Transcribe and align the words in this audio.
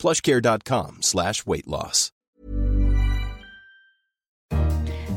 plushcare.com 0.00 1.02
slash 1.02 1.46
weight 1.46 1.68
loss. 1.68 2.10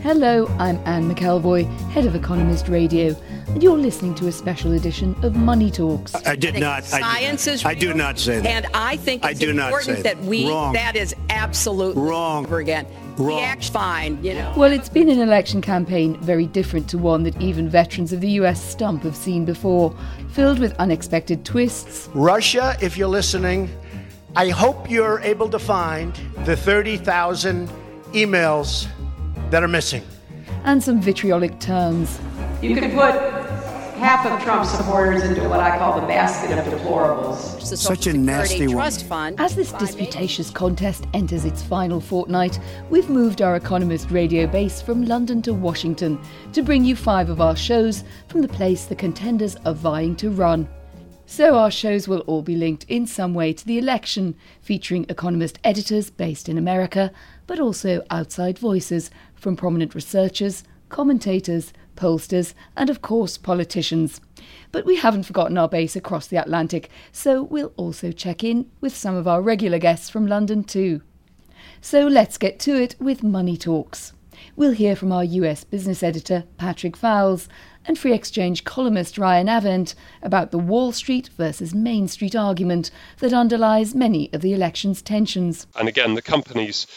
Hello, 0.04 0.48
I'm 0.60 0.82
Anne 0.86 1.10
McElvoy, 1.10 1.66
head 1.92 2.06
of 2.06 2.14
Economist 2.14 2.68
Radio, 2.68 3.16
and 3.48 3.64
you're 3.64 3.78
listening 3.78 4.14
to 4.16 4.28
a 4.28 4.34
special 4.34 4.74
edition 4.74 5.16
of 5.24 5.34
Money 5.34 5.72
Talks. 5.72 6.14
I 6.26 6.36
did 6.36 6.60
not. 6.60 6.84
Science 6.84 7.48
I, 7.48 7.52
is. 7.52 7.66
I 7.66 7.74
do 7.74 7.94
not 7.94 8.20
say 8.20 8.42
that. 8.42 8.66
And 8.66 8.68
I 8.74 8.98
think 8.98 9.24
I 9.24 9.30
it's 9.30 9.40
do 9.40 9.54
not 9.54 9.68
important 9.68 9.98
say 10.00 10.02
that 10.04 10.18
that. 10.18 10.26
we. 10.26 10.50
Wrong. 10.50 10.74
That 10.74 10.98
is 10.98 11.16
absolutely 11.30 12.02
Wrong. 12.02 12.44
Over 12.44 12.60
again. 12.60 12.86
Wrong. 13.16 13.38
The 13.38 13.44
act 13.44 13.70
fine. 13.70 14.22
You 14.22 14.34
know. 14.34 14.54
Well, 14.58 14.74
it's 14.74 14.90
been 14.90 15.08
an 15.08 15.22
election 15.22 15.62
campaign 15.62 16.20
very 16.20 16.48
different 16.48 16.90
to 16.90 16.98
one 16.98 17.24
that 17.24 17.42
even 17.42 17.70
veterans 17.70 18.12
of 18.12 18.20
the 18.20 18.32
US 18.32 18.62
stump 18.62 19.04
have 19.04 19.16
seen 19.16 19.46
before, 19.46 19.96
filled 20.32 20.60
with 20.60 20.74
unexpected 20.80 21.46
twists, 21.46 22.10
Russia, 22.14 22.76
if 22.82 22.98
you're 22.98 23.08
listening, 23.08 23.70
I 24.36 24.50
hope 24.50 24.90
you're 24.90 25.20
able 25.20 25.48
to 25.50 25.60
find 25.60 26.14
the 26.46 26.56
30,000 26.58 27.70
emails 28.14 28.88
that 29.52 29.64
are 29.64 29.68
missing. 29.68 30.04
and 30.66 30.82
some 30.82 31.00
vitriolic 31.02 31.60
terms. 31.60 32.20
You 32.62 32.74
could 32.74 32.92
put 32.94 33.14
half 34.00 34.26
of 34.26 34.42
Trump 34.44 34.66
supporters 34.66 35.24
into 35.24 35.48
what 35.50 35.60
I 35.60 35.78
call 35.78 36.00
the 36.02 36.08
basket 36.08 36.58
of 36.58 36.66
deplorables. 36.66 37.60
The 37.70 37.78
Social 37.78 37.78
Such 37.78 37.98
a 38.08 38.12
Security 38.12 38.20
nasty 38.20 38.68
one. 38.68 38.76
Trust 38.78 39.06
Fund. 39.06 39.40
As 39.40 39.56
this 39.56 39.72
disputatious 39.74 40.50
contest 40.50 41.06
enters 41.14 41.46
its 41.46 41.62
final 41.62 42.00
fortnight, 42.02 42.60
we've 42.90 43.10
moved 43.10 43.42
our 43.42 43.56
Economist 43.56 44.10
radio 44.10 44.48
base 44.48 44.82
from 44.82 45.04
London 45.06 45.42
to 45.44 45.54
Washington 45.54 46.18
to 46.54 46.62
bring 46.64 46.84
you 46.84 46.96
five 46.96 47.30
of 47.30 47.40
our 47.42 47.56
shows 47.56 48.04
from 48.30 48.42
the 48.42 48.48
place 48.48 48.86
the 48.86 48.96
contenders 48.96 49.58
are 49.66 49.74
vying 49.74 50.16
to 50.16 50.30
run. 50.32 50.68
So 51.36 51.58
our 51.58 51.72
shows 51.72 52.08
will 52.08 52.20
all 52.28 52.44
be 52.44 52.56
linked 52.56 52.84
in 52.88 53.08
some 53.08 53.34
way 53.34 53.54
to 53.54 53.66
the 53.66 53.80
election, 53.80 54.36
featuring 54.62 55.08
Economist 55.10 55.58
editors 55.64 56.12
based 56.12 56.48
in 56.48 56.60
America, 56.60 57.12
but 57.48 57.60
also 57.60 58.04
outside 58.12 58.60
voices 58.60 59.10
from 59.34 59.56
prominent 59.56 59.96
researchers, 59.96 60.64
commentators, 60.90 61.74
pollsters, 61.96 62.54
and 62.78 62.88
of 62.88 63.02
course 63.02 63.40
politicians. 63.40 64.22
But 64.72 64.86
we 64.86 64.98
haven't 64.98 65.24
forgotten 65.24 65.58
our 65.58 65.68
base 65.68 65.96
across 65.96 66.28
the 66.28 66.38
Atlantic, 66.38 66.92
so 67.12 67.42
we'll 67.42 67.74
also 67.78 68.12
check 68.12 68.44
in 68.44 68.70
with 68.80 68.96
some 68.96 69.16
of 69.16 69.28
our 69.28 69.42
regular 69.42 69.80
guests 69.80 70.12
from 70.12 70.28
London 70.28 70.64
too. 70.64 71.02
So 71.82 72.06
let's 72.06 72.38
get 72.38 72.60
to 72.60 72.80
it 72.80 72.96
with 73.00 73.24
Money 73.24 73.58
Talks. 73.58 74.14
We'll 74.56 74.74
hear 74.74 74.96
from 74.96 75.12
our 75.12 75.24
US 75.24 75.64
business 75.64 76.04
editor, 76.04 76.44
Patrick 76.58 76.96
Foulis, 76.96 77.48
and 77.86 77.98
Free 77.98 78.14
Exchange 78.14 78.64
columnist 78.64 79.18
Ryan 79.18 79.48
Avent 79.48 79.96
about 80.22 80.52
the 80.52 80.58
Wall 80.58 80.92
Street 80.92 81.30
versus 81.38 81.74
Main 81.74 82.08
Street 82.08 82.36
argument 82.36 82.92
that 83.20 83.34
underlies 83.34 83.96
many 83.96 84.30
of 84.34 84.42
the 84.42 84.54
election's 84.54 85.02
tensions. 85.02 85.68
And 85.76 85.88
again, 85.88 86.14
the 86.14 86.22
companies 86.22 86.88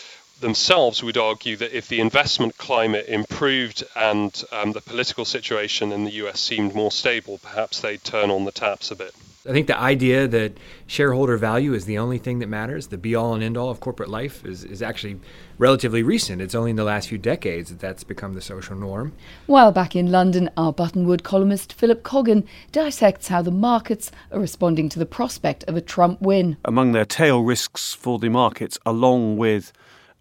themselves 0.40 1.02
would 1.02 1.16
argue 1.16 1.56
that 1.56 1.76
if 1.76 1.88
the 1.88 2.00
investment 2.00 2.58
climate 2.58 3.06
improved 3.08 3.82
and 3.94 4.44
um, 4.52 4.72
the 4.72 4.80
political 4.80 5.24
situation 5.24 5.92
in 5.92 6.04
the 6.04 6.12
US 6.12 6.40
seemed 6.40 6.74
more 6.74 6.90
stable, 6.90 7.38
perhaps 7.38 7.80
they'd 7.80 8.04
turn 8.04 8.30
on 8.30 8.44
the 8.44 8.52
taps 8.52 8.90
a 8.90 8.96
bit. 8.96 9.14
I 9.48 9.52
think 9.52 9.66
the 9.66 9.78
idea 9.78 10.26
that 10.28 10.58
shareholder 10.86 11.36
value 11.36 11.72
is 11.74 11.84
the 11.84 11.98
only 11.98 12.18
thing 12.18 12.40
that 12.40 12.48
matters, 12.48 12.88
the 12.88 12.98
be 12.98 13.14
all 13.14 13.34
and 13.34 13.42
end 13.42 13.56
all 13.56 13.70
of 13.70 13.80
corporate 13.80 14.08
life, 14.08 14.44
is, 14.44 14.64
is 14.64 14.82
actually 14.82 15.20
relatively 15.58 16.02
recent. 16.02 16.42
It's 16.42 16.54
only 16.54 16.70
in 16.70 16.76
the 16.76 16.84
last 16.84 17.08
few 17.08 17.18
decades 17.18 17.70
that 17.70 17.78
that's 17.78 18.04
become 18.04 18.34
the 18.34 18.40
social 18.40 18.76
norm. 18.76 19.12
While 19.46 19.72
back 19.72 19.94
in 19.94 20.10
London, 20.10 20.50
our 20.56 20.72
Buttonwood 20.72 21.22
columnist 21.22 21.72
Philip 21.72 22.02
Coggan 22.02 22.44
dissects 22.72 23.28
how 23.28 23.42
the 23.42 23.50
markets 23.50 24.10
are 24.32 24.40
responding 24.40 24.88
to 24.90 24.98
the 24.98 25.06
prospect 25.06 25.64
of 25.64 25.76
a 25.76 25.80
Trump 25.80 26.20
win. 26.20 26.56
among 26.64 26.92
their 26.92 27.04
tail 27.04 27.42
risks 27.42 27.94
for 27.94 28.18
the 28.18 28.28
markets, 28.28 28.78
along 28.84 29.36
with 29.36 29.72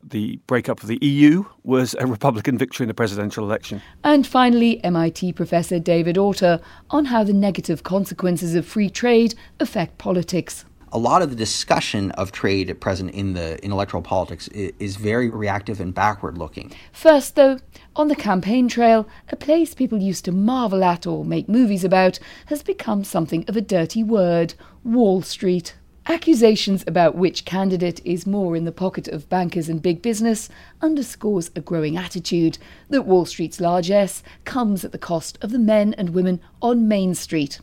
the 0.07 0.39
breakup 0.47 0.81
of 0.81 0.87
the 0.87 0.99
EU, 1.01 1.45
was 1.63 1.95
a 1.99 2.05
Republican 2.05 2.57
victory 2.57 2.83
in 2.83 2.87
the 2.87 2.93
presidential 2.93 3.43
election. 3.43 3.81
And 4.03 4.25
finally, 4.25 4.83
MIT 4.83 5.33
professor 5.33 5.79
David 5.79 6.17
Autor 6.17 6.59
on 6.89 7.05
how 7.05 7.23
the 7.23 7.33
negative 7.33 7.83
consequences 7.83 8.55
of 8.55 8.65
free 8.65 8.89
trade 8.89 9.35
affect 9.59 9.97
politics. 9.97 10.65
a 10.91 10.95
lot 10.95 11.21
of 11.21 11.29
the 11.29 11.35
discussion 11.35 12.11
of 12.11 12.31
trade 12.31 12.69
at 12.69 12.79
present 12.79 13.11
in 13.11 13.33
the 13.33 13.63
in 13.65 13.71
electoral 13.73 14.01
politics 14.01 14.47
is, 14.49 14.71
is 14.79 14.95
very 14.95 15.29
reactive 15.29 15.81
and 15.81 15.93
backward 15.93 16.37
looking. 16.37 16.71
First, 16.93 17.35
though, 17.35 17.59
on 17.97 18.07
the 18.07 18.15
campaign 18.15 18.69
trail, 18.69 19.05
a 19.29 19.35
place 19.35 19.73
people 19.73 20.01
used 20.01 20.23
to 20.25 20.31
marvel 20.31 20.85
at 20.85 21.05
or 21.05 21.25
make 21.25 21.49
movies 21.49 21.83
about 21.83 22.17
has 22.45 22.63
become 22.63 23.03
something 23.03 23.43
of 23.49 23.57
a 23.57 23.61
dirty 23.61 24.03
word 24.03 24.53
Wall 24.85 25.21
Street. 25.21 25.75
Accusations 26.07 26.83
about 26.85 27.15
which 27.15 27.45
candidate 27.45 27.99
is 28.05 28.27
more 28.27 28.55
in 28.55 28.63
the 28.63 28.71
pocket 28.71 29.07
of 29.07 29.27
bankers 29.27 29.67
and 29.67 29.81
big 29.81 30.03
business 30.03 30.49
underscores 30.79 31.49
a 31.55 31.61
growing 31.61 31.97
attitude 31.97 32.59
that 32.89 33.07
Wall 33.07 33.25
Street's 33.25 33.59
largesse 33.59 34.21
comes 34.43 34.85
at 34.85 34.91
the 34.91 34.99
cost 34.99 35.39
of 35.41 35.51
the 35.51 35.57
men 35.57 35.95
and 35.95 36.11
women 36.11 36.39
on 36.61 36.87
Main 36.87 37.15
Street. 37.15 37.59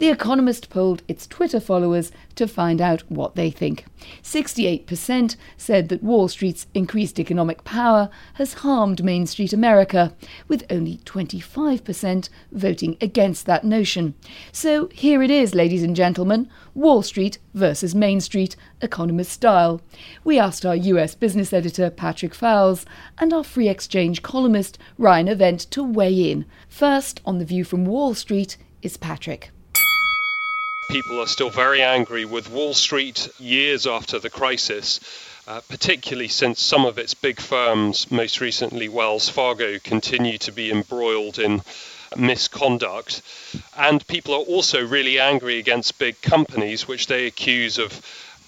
The 0.00 0.08
Economist 0.08 0.70
polled 0.70 1.02
its 1.08 1.26
Twitter 1.26 1.60
followers 1.60 2.10
to 2.36 2.48
find 2.48 2.80
out 2.80 3.02
what 3.10 3.34
they 3.34 3.50
think. 3.50 3.84
68% 4.22 5.36
said 5.58 5.90
that 5.90 6.02
Wall 6.02 6.26
Street's 6.26 6.66
increased 6.72 7.20
economic 7.20 7.64
power 7.64 8.08
has 8.34 8.54
harmed 8.54 9.04
Main 9.04 9.26
Street 9.26 9.52
America, 9.52 10.14
with 10.48 10.64
only 10.70 11.02
25% 11.04 12.30
voting 12.50 12.96
against 13.02 13.44
that 13.44 13.62
notion. 13.62 14.14
So 14.52 14.88
here 14.90 15.22
it 15.22 15.30
is, 15.30 15.54
ladies 15.54 15.82
and 15.82 15.94
gentlemen 15.94 16.48
Wall 16.74 17.02
Street 17.02 17.36
versus 17.52 17.94
Main 17.94 18.22
Street, 18.22 18.56
Economist 18.80 19.30
style. 19.30 19.82
We 20.24 20.38
asked 20.38 20.64
our 20.64 20.76
US 20.76 21.14
business 21.14 21.52
editor, 21.52 21.90
Patrick 21.90 22.32
Foulis, 22.32 22.86
and 23.18 23.34
our 23.34 23.44
free 23.44 23.68
exchange 23.68 24.22
columnist, 24.22 24.78
Ryan 24.96 25.26
Avent, 25.26 25.68
to 25.68 25.84
weigh 25.84 26.30
in. 26.30 26.46
First, 26.70 27.20
on 27.26 27.36
the 27.36 27.44
view 27.44 27.64
from 27.64 27.84
Wall 27.84 28.14
Street, 28.14 28.56
is 28.80 28.96
Patrick. 28.96 29.50
People 30.90 31.20
are 31.20 31.26
still 31.28 31.50
very 31.50 31.82
angry 31.82 32.24
with 32.24 32.50
Wall 32.50 32.74
Street 32.74 33.28
years 33.38 33.86
after 33.86 34.18
the 34.18 34.28
crisis, 34.28 34.98
uh, 35.46 35.60
particularly 35.68 36.26
since 36.26 36.60
some 36.60 36.84
of 36.84 36.98
its 36.98 37.14
big 37.14 37.40
firms, 37.40 38.10
most 38.10 38.40
recently 38.40 38.88
Wells 38.88 39.28
Fargo, 39.28 39.78
continue 39.78 40.36
to 40.38 40.50
be 40.50 40.72
embroiled 40.72 41.38
in 41.38 41.62
misconduct. 42.16 43.22
And 43.76 44.04
people 44.08 44.34
are 44.34 44.38
also 44.38 44.84
really 44.84 45.20
angry 45.20 45.60
against 45.60 46.00
big 46.00 46.20
companies, 46.22 46.88
which 46.88 47.06
they 47.06 47.28
accuse 47.28 47.78
of 47.78 48.04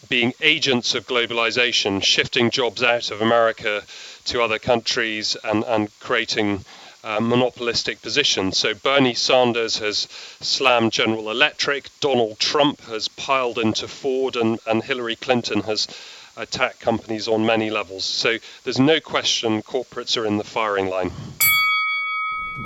being 0.09 0.33
agents 0.41 0.97
of 0.97 1.07
globalization, 1.07 2.03
shifting 2.03 2.51
jobs 2.51 2.83
out 2.83 3.13
of 3.13 3.23
America 3.23 3.85
to 4.25 4.43
other 4.43 4.59
countries 4.59 5.37
and, 5.45 5.63
and 5.63 5.97
creating 6.01 6.65
uh, 7.05 7.21
monopolistic 7.21 8.01
position. 8.03 8.53
So 8.53 8.75
Bernie 8.75 9.15
Sanders 9.15 9.79
has 9.79 10.09
slammed 10.41 10.93
General 10.93 11.31
Electric, 11.31 11.89
Donald 12.01 12.39
Trump 12.39 12.81
has 12.83 13.09
piled 13.09 13.59
into 13.59 13.89
Ford, 13.89 14.37
and, 14.37 14.59
and 14.67 14.83
Hillary 14.83 15.17
Clinton 15.17 15.63
has 15.63 15.89
attacked 16.37 16.81
companies 16.81 17.29
on 17.29 17.45
many 17.45 17.71
levels. 17.71 18.05
So 18.05 18.37
there's 18.65 18.79
no 18.79 19.01
question 19.01 19.63
corporates 19.63 20.17
are 20.17 20.27
in 20.27 20.39
the 20.39 20.45
firing 20.45 20.89
line. 20.89 21.11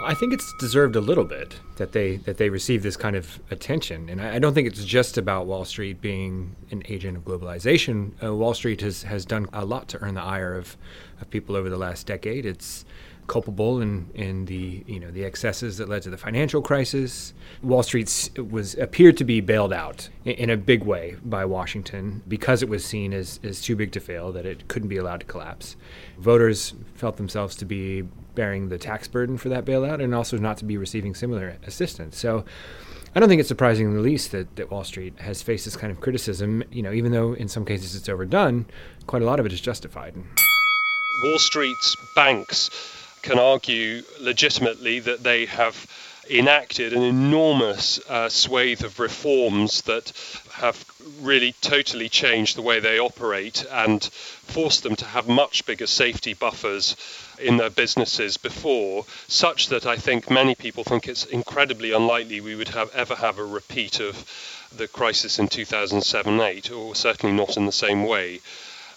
I 0.02 0.14
think 0.14 0.32
it's 0.32 0.52
deserved 0.54 0.96
a 0.96 1.00
little 1.00 1.24
bit 1.24 1.60
that 1.76 1.92
they 1.92 2.16
that 2.18 2.38
they 2.38 2.48
receive 2.48 2.82
this 2.82 2.96
kind 2.96 3.16
of 3.16 3.38
attention, 3.50 4.08
and 4.08 4.20
I, 4.20 4.34
I 4.34 4.38
don't 4.38 4.52
think 4.52 4.66
it's 4.66 4.84
just 4.84 5.16
about 5.16 5.46
Wall 5.46 5.64
Street 5.64 6.00
being 6.00 6.54
an 6.70 6.82
agent 6.88 7.16
of 7.16 7.24
globalization. 7.24 8.10
Uh, 8.22 8.34
Wall 8.34 8.52
Street 8.52 8.80
has 8.80 9.04
has 9.04 9.24
done 9.24 9.48
a 9.52 9.64
lot 9.64 9.88
to 9.88 9.98
earn 10.02 10.14
the 10.14 10.22
ire 10.22 10.54
of, 10.54 10.76
of 11.20 11.30
people 11.30 11.56
over 11.56 11.70
the 11.70 11.78
last 11.78 12.06
decade. 12.06 12.44
It's 12.44 12.84
culpable 13.26 13.80
in, 13.80 14.08
in 14.14 14.44
the 14.46 14.84
you 14.86 15.00
know 15.00 15.10
the 15.10 15.24
excesses 15.24 15.78
that 15.78 15.88
led 15.88 16.02
to 16.02 16.10
the 16.10 16.16
financial 16.16 16.62
crisis. 16.62 17.34
Wall 17.62 17.82
Street 17.82 18.30
was 18.50 18.74
appeared 18.74 19.16
to 19.16 19.24
be 19.24 19.40
bailed 19.40 19.72
out 19.72 20.08
in, 20.24 20.32
in, 20.32 20.50
a 20.50 20.56
big 20.56 20.84
way 20.84 21.16
by 21.24 21.44
Washington 21.44 22.22
because 22.28 22.62
it 22.62 22.68
was 22.68 22.84
seen 22.84 23.12
as, 23.12 23.40
as 23.42 23.60
too 23.60 23.76
big 23.76 23.92
to 23.92 24.00
fail 24.00 24.32
that 24.32 24.46
it 24.46 24.68
couldn't 24.68 24.88
be 24.88 24.96
allowed 24.96 25.20
to 25.20 25.26
collapse. 25.26 25.76
Voters 26.18 26.74
felt 26.94 27.16
themselves 27.16 27.56
to 27.56 27.64
be 27.64 28.02
bearing 28.34 28.68
the 28.68 28.78
tax 28.78 29.08
burden 29.08 29.36
for 29.38 29.48
that 29.48 29.64
bailout 29.64 30.02
and 30.02 30.14
also 30.14 30.36
not 30.36 30.56
to 30.58 30.64
be 30.64 30.76
receiving 30.76 31.14
similar 31.14 31.56
assistance. 31.66 32.18
So 32.18 32.44
I 33.14 33.20
don't 33.20 33.28
think 33.28 33.40
it's 33.40 33.48
surprising 33.48 33.86
in 33.86 33.94
the 33.94 34.02
least 34.02 34.32
that, 34.32 34.54
that 34.56 34.70
Wall 34.70 34.84
Street 34.84 35.18
has 35.20 35.42
faced 35.42 35.64
this 35.64 35.76
kind 35.76 35.90
of 35.90 36.00
criticism, 36.00 36.62
you 36.70 36.82
know, 36.82 36.92
even 36.92 37.12
though 37.12 37.32
in 37.32 37.48
some 37.48 37.64
cases 37.64 37.96
it's 37.96 38.08
overdone, 38.08 38.66
quite 39.06 39.22
a 39.22 39.24
lot 39.24 39.40
of 39.40 39.46
it 39.46 39.52
is 39.52 39.60
justified. 39.60 40.14
Wall 41.24 41.38
Street's 41.38 41.96
banks 42.14 42.68
can 43.26 43.38
argue 43.40 44.04
legitimately 44.20 45.00
that 45.00 45.24
they 45.24 45.46
have 45.46 45.74
enacted 46.30 46.92
an 46.92 47.02
enormous 47.02 47.98
uh, 48.08 48.28
swathe 48.28 48.84
of 48.84 49.00
reforms 49.00 49.82
that 49.82 50.12
have 50.52 50.84
really 51.20 51.52
totally 51.60 52.08
changed 52.08 52.56
the 52.56 52.62
way 52.62 52.78
they 52.78 53.00
operate 53.00 53.64
and 53.68 54.04
forced 54.04 54.84
them 54.84 54.94
to 54.94 55.04
have 55.04 55.26
much 55.26 55.66
bigger 55.66 55.88
safety 55.88 56.34
buffers 56.34 56.94
in 57.40 57.56
their 57.56 57.70
businesses 57.70 58.36
before, 58.36 59.04
such 59.26 59.70
that 59.70 59.86
I 59.86 59.96
think 59.96 60.30
many 60.30 60.54
people 60.54 60.84
think 60.84 61.08
it's 61.08 61.24
incredibly 61.24 61.90
unlikely 61.90 62.40
we 62.40 62.54
would 62.54 62.68
have 62.68 62.94
ever 62.94 63.16
have 63.16 63.40
a 63.40 63.44
repeat 63.44 63.98
of 63.98 64.14
the 64.76 64.86
crisis 64.86 65.40
in 65.40 65.48
2007 65.48 66.40
8, 66.40 66.70
or 66.70 66.94
certainly 66.94 67.34
not 67.34 67.56
in 67.56 67.66
the 67.66 67.72
same 67.72 68.04
way. 68.04 68.40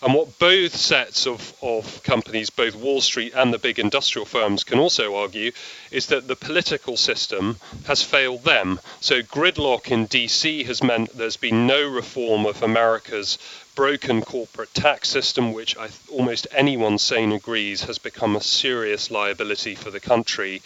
And 0.01 0.13
what 0.13 0.39
both 0.39 0.75
sets 0.77 1.27
of, 1.27 1.53
of 1.61 2.01
companies, 2.03 2.49
both 2.49 2.73
Wall 2.73 3.01
Street 3.01 3.33
and 3.35 3.53
the 3.53 3.59
big 3.59 3.79
industrial 3.79 4.25
firms, 4.25 4.63
can 4.63 4.79
also 4.79 5.15
argue 5.15 5.51
is 5.91 6.05
that 6.05 6.27
the 6.27 6.37
political 6.37 6.95
system 6.95 7.57
has 7.85 8.01
failed 8.01 8.45
them. 8.45 8.79
So, 9.01 9.21
gridlock 9.21 9.91
in 9.91 10.07
DC 10.07 10.65
has 10.65 10.81
meant 10.81 11.17
there's 11.17 11.35
been 11.35 11.67
no 11.67 11.85
reform 11.85 12.45
of 12.45 12.63
America's 12.63 13.37
broken 13.75 14.21
corporate 14.21 14.73
tax 14.73 15.09
system, 15.09 15.51
which 15.51 15.77
I, 15.77 15.89
almost 16.09 16.47
anyone 16.51 16.97
sane 16.97 17.33
agrees 17.33 17.83
has 17.83 17.97
become 17.97 18.35
a 18.35 18.41
serious 18.41 19.11
liability 19.11 19.75
for 19.75 19.91
the 19.91 19.99
country. 19.99 20.61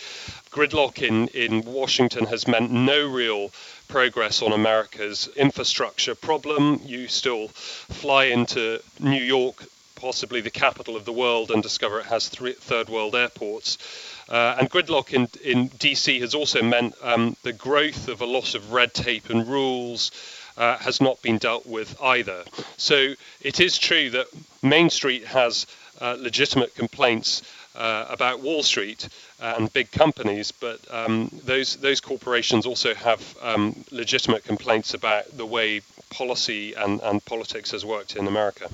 Gridlock 0.51 1.01
in, 1.01 1.27
in 1.29 1.61
Washington 1.61 2.25
has 2.25 2.47
meant 2.47 2.71
no 2.71 3.07
real 3.07 3.51
progress 3.93 4.41
on 4.41 4.53
America's 4.53 5.29
infrastructure 5.35 6.15
problem. 6.15 6.81
You 6.83 7.07
still 7.07 7.49
fly 7.49 8.23
into 8.25 8.81
New 8.99 9.21
York, 9.21 9.63
possibly 9.93 10.41
the 10.41 10.49
capital 10.49 10.95
of 10.95 11.05
the 11.05 11.11
world, 11.11 11.51
and 11.51 11.61
discover 11.61 11.99
it 11.99 12.07
has 12.07 12.27
three, 12.27 12.53
third 12.53 12.89
world 12.89 13.13
airports. 13.13 13.77
Uh, 14.27 14.55
and 14.57 14.67
gridlock 14.67 15.13
in, 15.13 15.29
in 15.43 15.69
DC 15.69 16.19
has 16.21 16.33
also 16.33 16.63
meant 16.63 16.95
um, 17.03 17.37
the 17.43 17.53
growth 17.53 18.07
of 18.07 18.21
a 18.21 18.25
lot 18.25 18.55
of 18.55 18.71
red 18.73 18.95
tape 18.95 19.29
and 19.29 19.47
rules. 19.47 20.09
Uh, 20.55 20.77
has 20.77 21.01
not 21.01 21.19
been 21.23 21.39
dealt 21.39 21.65
with 21.65 21.99
either. 21.99 22.43
So 22.77 23.15
it 23.41 23.59
is 23.59 23.79
true 23.79 24.11
that 24.11 24.27
Main 24.61 24.91
Street 24.91 25.25
has 25.25 25.65
uh, 25.99 26.15
legitimate 26.19 26.75
complaints 26.75 27.41
uh, 27.75 28.05
about 28.09 28.41
Wall 28.41 28.63
Street 28.63 29.09
and 29.39 29.71
big 29.73 29.91
companies, 29.91 30.51
but 30.51 30.79
um, 30.89 31.29
those 31.43 31.75
those 31.77 31.99
corporations 31.99 32.65
also 32.65 32.93
have 32.93 33.35
um, 33.41 33.75
legitimate 33.91 34.43
complaints 34.43 34.93
about 34.93 35.25
the 35.37 35.45
way 35.45 35.81
policy 36.09 36.73
and, 36.73 37.01
and 37.01 37.23
politics 37.25 37.71
has 37.71 37.83
worked 37.85 38.15
in 38.15 38.27
America. 38.27 38.69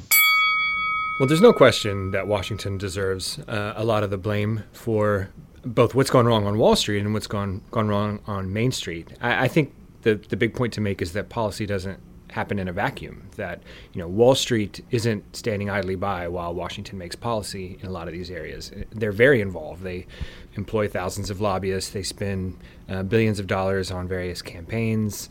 Well, 1.19 1.27
there's 1.27 1.41
no 1.41 1.53
question 1.53 2.11
that 2.11 2.27
Washington 2.27 2.77
deserves 2.77 3.39
uh, 3.39 3.73
a 3.75 3.83
lot 3.83 4.03
of 4.03 4.09
the 4.09 4.17
blame 4.17 4.63
for 4.71 5.29
both 5.65 5.93
what's 5.93 6.09
gone 6.09 6.25
wrong 6.25 6.45
on 6.45 6.57
Wall 6.57 6.75
Street 6.75 6.99
and 6.99 7.13
what's 7.13 7.27
gone 7.27 7.61
gone 7.71 7.87
wrong 7.87 8.19
on 8.25 8.53
Main 8.53 8.71
Street. 8.71 9.07
I, 9.21 9.45
I 9.45 9.47
think 9.47 9.73
the 10.03 10.15
the 10.15 10.37
big 10.37 10.53
point 10.53 10.73
to 10.73 10.81
make 10.81 11.01
is 11.01 11.13
that 11.13 11.29
policy 11.29 11.65
doesn't 11.65 11.99
happen 12.31 12.59
in 12.59 12.67
a 12.67 12.73
vacuum. 12.73 13.29
That 13.35 13.61
you 13.93 14.01
know 14.01 14.07
Wall 14.07 14.35
Street 14.35 14.83
isn't 14.91 15.35
standing 15.35 15.69
idly 15.69 15.95
by 15.95 16.27
while 16.27 16.53
Washington 16.53 16.97
makes 16.97 17.15
policy 17.15 17.77
in 17.81 17.87
a 17.87 17.91
lot 17.91 18.07
of 18.07 18.13
these 18.13 18.31
areas. 18.31 18.71
They're 18.91 19.11
very 19.11 19.41
involved. 19.41 19.83
They 19.83 20.05
employ 20.55 20.87
thousands 20.87 21.29
of 21.29 21.41
lobbyists. 21.41 21.91
They 21.91 22.03
spend 22.03 22.57
uh, 22.87 23.03
billions 23.03 23.39
of 23.39 23.47
dollars 23.47 23.91
on 23.91 24.07
various 24.07 24.41
campaigns. 24.41 25.29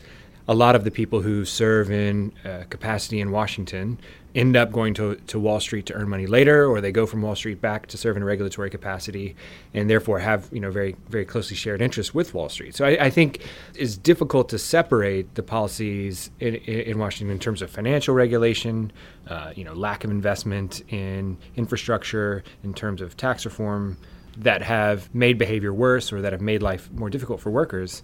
A 0.49 0.55
lot 0.55 0.75
of 0.75 0.83
the 0.83 0.89
people 0.89 1.21
who 1.21 1.45
serve 1.45 1.91
in 1.91 2.33
uh, 2.43 2.63
capacity 2.71 3.21
in 3.21 3.29
Washington 3.29 3.99
end 4.33 4.55
up 4.55 4.71
going 4.71 4.95
to, 4.95 5.15
to 5.27 5.39
Wall 5.39 5.59
Street 5.59 5.85
to 5.85 5.93
earn 5.93 6.09
money 6.09 6.25
later, 6.25 6.65
or 6.65 6.81
they 6.81 6.91
go 6.91 7.05
from 7.05 7.21
Wall 7.21 7.35
Street 7.35 7.61
back 7.61 7.85
to 7.87 7.97
serve 7.97 8.17
in 8.17 8.23
a 8.23 8.25
regulatory 8.25 8.71
capacity, 8.71 9.35
and 9.75 9.87
therefore 9.87 10.17
have 10.17 10.49
you 10.51 10.59
know 10.59 10.71
very 10.71 10.95
very 11.07 11.23
closely 11.23 11.55
shared 11.55 11.83
interests 11.83 12.15
with 12.15 12.33
Wall 12.33 12.49
Street. 12.49 12.75
So 12.75 12.83
I, 12.83 13.05
I 13.05 13.09
think 13.11 13.45
it's 13.75 13.95
difficult 13.95 14.49
to 14.49 14.57
separate 14.57 15.35
the 15.35 15.43
policies 15.43 16.31
in, 16.39 16.55
in 16.55 16.97
Washington 16.97 17.31
in 17.31 17.39
terms 17.39 17.61
of 17.61 17.69
financial 17.69 18.15
regulation, 18.15 18.91
uh, 19.27 19.53
you 19.55 19.63
know, 19.63 19.73
lack 19.73 20.03
of 20.03 20.09
investment 20.09 20.81
in 20.89 21.37
infrastructure, 21.57 22.43
in 22.63 22.73
terms 22.73 23.01
of 23.01 23.15
tax 23.15 23.45
reform 23.45 23.97
that 24.37 24.61
have 24.61 25.13
made 25.13 25.37
behavior 25.37 25.73
worse 25.73 26.13
or 26.13 26.21
that 26.21 26.31
have 26.31 26.41
made 26.41 26.63
life 26.63 26.89
more 26.91 27.09
difficult 27.09 27.41
for 27.41 27.51
workers, 27.51 28.03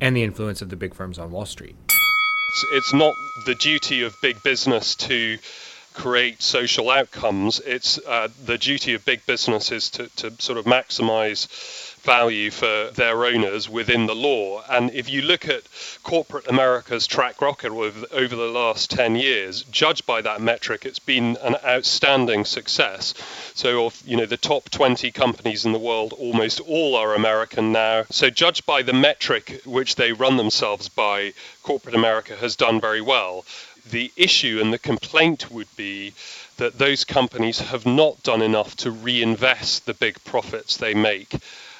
and 0.00 0.16
the 0.16 0.22
influence 0.22 0.62
of 0.62 0.70
the 0.70 0.76
big 0.76 0.94
firms 0.94 1.18
on 1.18 1.30
Wall 1.30 1.46
Street. 1.46 1.76
It's, 1.88 2.64
it's 2.72 2.92
not 2.92 3.14
the 3.44 3.54
duty 3.54 4.02
of 4.02 4.14
big 4.20 4.42
business 4.42 4.94
to 4.96 5.38
create 5.94 6.42
social 6.42 6.90
outcomes. 6.90 7.60
It's 7.60 7.98
uh, 8.06 8.28
the 8.44 8.58
duty 8.58 8.94
of 8.94 9.04
big 9.04 9.24
business 9.26 9.72
is 9.72 9.90
to, 9.90 10.08
to 10.16 10.30
sort 10.38 10.58
of 10.58 10.66
maximize 10.66 11.85
value 12.06 12.52
for 12.52 12.90
their 12.94 13.24
owners 13.24 13.68
within 13.68 14.06
the 14.06 14.14
law. 14.14 14.62
And 14.70 14.92
if 14.92 15.10
you 15.10 15.22
look 15.22 15.48
at 15.48 15.64
corporate 16.04 16.46
America's 16.46 17.04
track 17.08 17.42
record 17.42 17.72
over, 17.72 18.36
the 18.36 18.46
last 18.46 18.92
10 18.92 19.16
years, 19.16 19.64
judged 19.64 20.06
by 20.06 20.22
that 20.22 20.40
metric, 20.40 20.86
it's 20.86 21.00
been 21.00 21.36
an 21.42 21.56
outstanding 21.64 22.44
success. 22.44 23.12
So, 23.54 23.86
of 23.86 24.00
you 24.06 24.16
know, 24.16 24.26
the 24.26 24.36
top 24.36 24.70
20 24.70 25.10
companies 25.10 25.64
in 25.64 25.72
the 25.72 25.80
world, 25.80 26.12
almost 26.12 26.60
all 26.60 26.94
are 26.94 27.12
American 27.12 27.72
now. 27.72 28.04
So, 28.10 28.30
judged 28.30 28.66
by 28.66 28.82
the 28.82 28.92
metric 28.92 29.62
which 29.64 29.96
they 29.96 30.12
run 30.12 30.36
themselves 30.36 30.88
by, 30.88 31.32
corporate 31.64 31.96
America 31.96 32.36
has 32.36 32.54
done 32.54 32.80
very 32.80 33.00
well. 33.00 33.44
The 33.90 34.12
issue 34.16 34.60
and 34.62 34.72
the 34.72 34.78
complaint 34.78 35.50
would 35.50 35.74
be 35.76 36.12
that 36.56 36.78
those 36.78 37.04
companies 37.04 37.58
have 37.58 37.84
not 37.84 38.22
done 38.22 38.42
enough 38.42 38.76
to 38.76 38.90
reinvest 38.90 39.86
the 39.86 39.94
big 39.94 40.22
profits 40.24 40.76
they 40.76 40.94
make. 40.94 41.34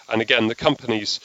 And 0.09 0.23
again, 0.23 0.49
the 0.49 0.55
companies 0.55 1.21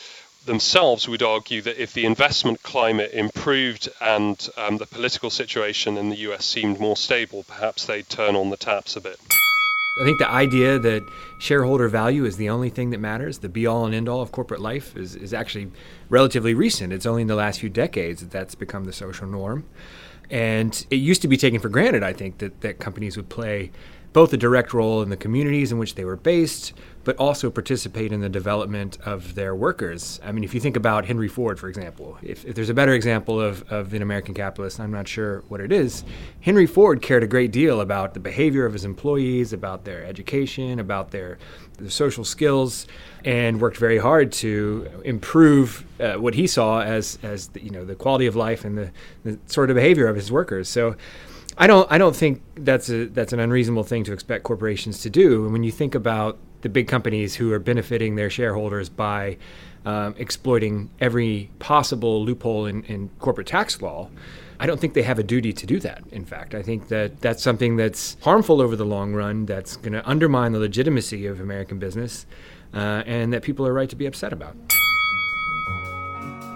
themselves 0.45 1.07
would 1.07 1.21
argue 1.21 1.61
that 1.61 1.81
if 1.81 1.93
the 1.93 2.05
investment 2.05 2.63
climate 2.63 3.11
improved 3.13 3.89
and 4.01 4.49
um, 4.57 4.77
the 4.77 4.87
political 4.87 5.29
situation 5.29 5.97
in 5.97 6.09
the 6.09 6.17
US 6.17 6.45
seemed 6.45 6.79
more 6.79 6.97
stable, 6.97 7.43
perhaps 7.47 7.85
they'd 7.85 8.09
turn 8.09 8.35
on 8.35 8.49
the 8.49 8.57
taps 8.57 8.95
a 8.95 9.01
bit. 9.01 9.19
I 9.99 10.05
think 10.05 10.19
the 10.19 10.29
idea 10.29 10.79
that 10.79 11.03
shareholder 11.37 11.89
value 11.89 12.25
is 12.25 12.37
the 12.37 12.49
only 12.49 12.69
thing 12.69 12.91
that 12.91 12.99
matters, 12.99 13.39
the 13.39 13.49
be 13.49 13.67
all 13.67 13.85
and 13.85 13.93
end 13.93 14.07
all 14.07 14.21
of 14.21 14.31
corporate 14.31 14.61
life, 14.61 14.95
is, 14.95 15.15
is 15.15 15.33
actually 15.33 15.69
relatively 16.09 16.53
recent. 16.53 16.93
It's 16.93 17.05
only 17.05 17.23
in 17.23 17.27
the 17.27 17.35
last 17.35 17.59
few 17.59 17.69
decades 17.69 18.21
that 18.21 18.31
that's 18.31 18.55
become 18.55 18.85
the 18.85 18.93
social 18.93 19.27
norm. 19.27 19.65
And 20.29 20.85
it 20.89 20.95
used 20.95 21.21
to 21.23 21.27
be 21.27 21.35
taken 21.35 21.59
for 21.59 21.67
granted, 21.67 22.03
I 22.03 22.13
think, 22.13 22.37
that, 22.37 22.61
that 22.61 22.79
companies 22.79 23.17
would 23.17 23.27
play 23.27 23.69
both 24.13 24.33
a 24.33 24.37
direct 24.37 24.73
role 24.73 25.01
in 25.01 25.09
the 25.09 25.17
communities 25.17 25.71
in 25.71 25.77
which 25.77 25.95
they 25.95 26.03
were 26.03 26.17
based, 26.17 26.73
but 27.03 27.15
also 27.17 27.49
participate 27.49 28.11
in 28.11 28.21
the 28.21 28.29
development 28.29 28.97
of 29.05 29.35
their 29.35 29.55
workers. 29.55 30.19
I 30.23 30.31
mean, 30.31 30.43
if 30.43 30.53
you 30.53 30.59
think 30.59 30.75
about 30.75 31.05
Henry 31.05 31.27
Ford, 31.27 31.59
for 31.59 31.67
example, 31.67 32.17
if, 32.21 32.45
if, 32.45 32.53
there's 32.55 32.69
a 32.69 32.73
better 32.73 32.93
example 32.93 33.39
of, 33.39 33.63
of 33.71 33.93
an 33.93 34.01
American 34.01 34.33
capitalist, 34.33 34.79
I'm 34.79 34.91
not 34.91 35.07
sure 35.07 35.43
what 35.47 35.61
it 35.61 35.71
is. 35.71 36.03
Henry 36.41 36.67
Ford 36.67 37.01
cared 37.01 37.23
a 37.23 37.27
great 37.27 37.51
deal 37.51 37.81
about 37.81 38.13
the 38.13 38.19
behavior 38.19 38.65
of 38.65 38.73
his 38.73 38.85
employees, 38.85 39.53
about 39.53 39.85
their 39.85 40.03
education, 40.05 40.79
about 40.79 41.11
their, 41.11 41.39
their 41.79 41.89
social 41.89 42.23
skills, 42.23 42.85
and 43.25 43.61
worked 43.61 43.77
very 43.77 43.97
hard 43.97 44.31
to 44.33 44.87
improve 45.03 45.85
uh, 45.99 46.13
what 46.13 46.35
he 46.35 46.45
saw 46.45 46.81
as, 46.81 47.17
as 47.23 47.47
the, 47.49 47.63
you 47.63 47.71
know, 47.71 47.85
the 47.85 47.95
quality 47.95 48.27
of 48.27 48.35
life 48.35 48.65
and 48.65 48.77
the, 48.77 48.91
the 49.23 49.39
sort 49.47 49.69
of 49.69 49.75
behavior 49.75 50.07
of 50.07 50.15
his 50.15 50.31
workers. 50.31 50.69
So 50.69 50.95
I 51.57 51.67
don't 51.67 51.91
I 51.91 51.97
don't 51.97 52.15
think 52.15 52.41
that's 52.55 52.89
a 52.89 53.05
that's 53.05 53.33
an 53.33 53.39
unreasonable 53.39 53.83
thing 53.83 54.03
to 54.05 54.13
expect 54.13 54.43
corporations 54.43 55.01
to 55.01 55.09
do. 55.09 55.43
And 55.43 55.53
when 55.53 55.63
you 55.63 55.71
think 55.71 55.95
about 55.95 56.37
the 56.61 56.69
big 56.69 56.87
companies 56.87 57.35
who 57.35 57.51
are 57.53 57.59
benefiting 57.59 58.15
their 58.15 58.29
shareholders 58.29 58.89
by 58.89 59.37
um, 59.85 60.13
exploiting 60.17 60.89
every 60.99 61.49
possible 61.59 62.23
loophole 62.23 62.67
in, 62.67 62.83
in 62.83 63.09
corporate 63.19 63.47
tax 63.47 63.81
law, 63.81 64.09
I 64.59 64.67
don't 64.67 64.79
think 64.79 64.93
they 64.93 65.01
have 65.01 65.17
a 65.17 65.23
duty 65.23 65.53
to 65.53 65.65
do 65.65 65.79
that. 65.79 66.03
In 66.11 66.23
fact, 66.23 66.53
I 66.53 66.61
think 66.61 66.89
that 66.89 67.19
that's 67.19 67.41
something 67.41 67.77
that's 67.77 68.15
harmful 68.21 68.61
over 68.61 68.75
the 68.75 68.85
long 68.85 69.13
run, 69.13 69.47
that's 69.47 69.75
going 69.75 69.93
to 69.93 70.07
undermine 70.07 70.51
the 70.51 70.59
legitimacy 70.59 71.25
of 71.25 71.41
American 71.41 71.79
business, 71.79 72.27
uh, 72.73 73.01
and 73.07 73.33
that 73.33 73.41
people 73.41 73.65
are 73.65 73.73
right 73.73 73.89
to 73.89 73.95
be 73.95 74.05
upset 74.05 74.31
about. 74.31 74.55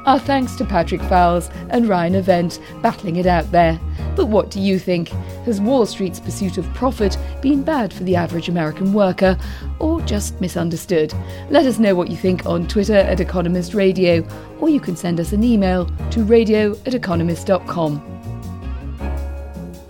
Our 0.05 0.19
thanks 0.19 0.55
to 0.57 0.65
Patrick 0.65 1.01
Foulis 1.01 1.51
and 1.71 1.89
Ryan 1.89 2.13
Avent 2.13 2.59
battling 2.83 3.15
it 3.15 3.25
out 3.25 3.51
there. 3.51 3.79
But 4.15 4.27
what 4.27 4.51
do 4.51 4.62
you 4.62 4.77
think? 4.77 5.09
Has 5.45 5.59
Wall 5.59 5.85
Street's 5.85 6.19
pursuit 6.19 6.57
of 6.57 6.74
profit 6.75 7.17
been 7.41 7.63
bad 7.63 7.91
for 7.91 8.03
the 8.03 8.15
average 8.15 8.47
American 8.47 8.93
worker 8.93 9.38
or 9.79 10.01
just 10.01 10.39
misunderstood? 10.39 11.13
Let 11.50 11.65
us 11.65 11.79
know 11.79 11.95
what 11.95 12.12
you 12.12 12.17
think 12.17 12.45
on 12.45 12.67
Twitter 12.67 12.95
at 12.95 13.19
Economist 13.19 13.74
Radio 13.74 14.25
or 14.59 14.69
you 14.69 14.79
can 14.79 14.95
send 14.95 15.19
us 15.19 15.33
an 15.33 15.43
email 15.43 15.85
to 16.12 16.24
radio 16.24 16.74
at 16.85 16.93
economist.com. 16.93 18.15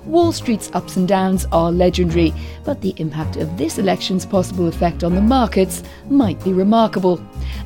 Wall 0.05 0.31
Street's 0.31 0.69
ups 0.73 0.97
and 0.97 1.07
downs 1.07 1.45
are 1.51 1.71
legendary, 1.71 2.31
but 2.63 2.81
the 2.81 2.93
impact 2.97 3.37
of 3.37 3.57
this 3.57 3.79
election's 3.79 4.25
possible 4.25 4.67
effect 4.67 5.03
on 5.03 5.15
the 5.15 5.21
markets 5.21 5.81
might 6.09 6.41
be 6.43 6.53
remarkable. 6.53 7.19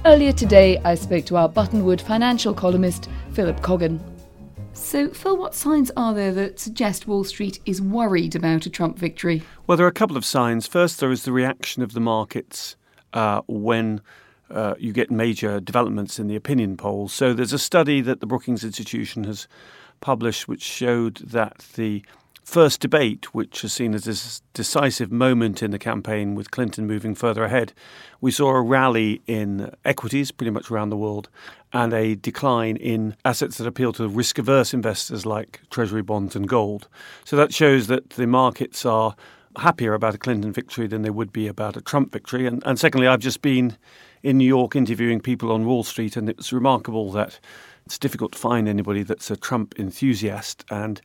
Earlier 0.06 0.32
today, 0.32 0.78
I 0.86 0.96
spoke 0.96 1.26
to 1.26 1.36
our 1.36 1.50
Buttonwood 1.50 2.00
financial 2.00 2.54
columnist, 2.54 3.10
Philip 3.34 3.60
Coggan. 3.62 4.00
So, 4.72 5.10
Phil, 5.10 5.36
what 5.36 5.54
signs 5.54 5.92
are 5.98 6.14
there 6.14 6.32
that 6.34 6.60
suggest 6.60 7.08
Wall 7.08 7.26
Street 7.26 7.60
is 7.66 7.82
worried 7.82 8.36
about 8.36 8.66
a 8.66 8.70
Trump 8.70 8.98
victory? 8.98 9.44
Well, 9.68 9.76
there 9.76 9.86
are 9.86 9.90
a 9.90 9.94
couple 9.94 10.16
of 10.16 10.24
signs. 10.24 10.66
First, 10.66 11.02
there 11.02 11.12
is 11.12 11.24
the 11.24 11.34
reaction 11.34 11.84
of 11.84 11.92
the 11.92 12.00
markets 12.00 12.78
uh, 13.12 13.42
when 13.48 14.00
uh, 14.50 14.76
you 14.80 14.94
get 14.94 15.12
major 15.12 15.60
developments 15.60 16.20
in 16.20 16.28
the 16.28 16.38
opinion 16.38 16.78
polls. 16.78 17.12
So, 17.12 17.34
there's 17.34 17.52
a 17.52 17.60
study 17.60 18.00
that 18.00 18.22
the 18.22 18.26
Brookings 18.26 18.64
Institution 18.64 19.26
has 19.26 19.50
published 20.00 20.48
which 20.48 20.62
showed 20.62 21.18
that 21.18 21.66
the 21.76 22.04
first 22.50 22.82
debate, 22.82 23.34
which 23.34 23.64
is 23.64 23.72
seen 23.72 23.94
as 23.94 24.08
a 24.08 24.42
decisive 24.54 25.12
moment 25.12 25.62
in 25.62 25.70
the 25.70 25.78
campaign 25.78 26.34
with 26.34 26.50
Clinton 26.50 26.88
moving 26.88 27.14
further 27.14 27.44
ahead, 27.44 27.74
we 28.22 28.32
saw 28.32 28.50
a 28.50 28.62
rally 28.62 29.22
in 29.28 29.72
equities 29.86 30.32
pretty 30.32 30.50
much 30.50 30.72
around 30.72 30.90
the 30.90 30.98
world 30.98 31.30
and 31.72 31.94
a 31.94 32.16
decline 32.16 32.76
in 32.76 33.16
assets 33.24 33.60
that 33.60 33.68
appeal 33.68 33.94
to 33.94 34.08
risk 34.08 34.40
averse 34.40 34.74
investors 34.74 35.28
like 35.28 35.62
Treasury 35.70 36.02
bonds 36.02 36.36
and 36.36 36.50
gold. 36.50 36.88
So 37.24 37.36
that 37.36 37.54
shows 37.54 37.86
that 37.86 38.10
the 38.12 38.26
markets 38.26 38.84
are 38.84 39.16
happier 39.58 39.94
about 39.94 40.16
a 40.16 40.18
Clinton 40.18 40.52
victory 40.52 40.88
than 40.88 41.04
they 41.04 41.12
would 41.12 41.32
be 41.32 41.48
about 41.48 41.78
a 41.78 41.82
Trump 41.82 42.12
victory. 42.12 42.48
And, 42.48 42.64
and 42.66 42.80
secondly, 42.80 43.08
I've 43.08 43.20
just 43.20 43.44
been 43.44 43.78
in 44.24 44.40
New 44.40 44.48
York 44.48 44.76
interviewing 44.76 45.22
people 45.22 45.52
on 45.52 45.66
Wall 45.66 45.84
Street, 45.84 46.18
and 46.18 46.28
it's 46.28 46.52
remarkable 46.52 47.12
that 47.12 47.40
it's 47.86 48.00
difficult 48.00 48.32
to 48.32 48.40
find 48.40 48.68
anybody 48.68 49.04
that's 49.04 49.30
a 49.30 49.38
Trump 49.38 49.80
enthusiast. 49.80 50.66
And 50.72 51.00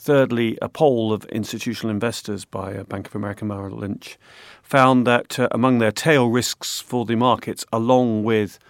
Thirdly, 0.00 0.56
a 0.62 0.68
poll 0.68 1.12
of 1.12 1.24
institutional 1.26 1.90
investors 1.90 2.44
by 2.44 2.76
uh, 2.76 2.84
Bank 2.84 3.08
of 3.08 3.16
America 3.16 3.44
Merrill 3.44 3.78
Lynch 3.78 4.16
found 4.62 5.06
that 5.08 5.40
uh, 5.40 5.48
among 5.50 5.78
their 5.78 5.90
tail 5.90 6.28
risks 6.28 6.80
for 6.80 7.04
the 7.04 7.16
markets, 7.16 7.64
along 7.72 8.22
with 8.22 8.60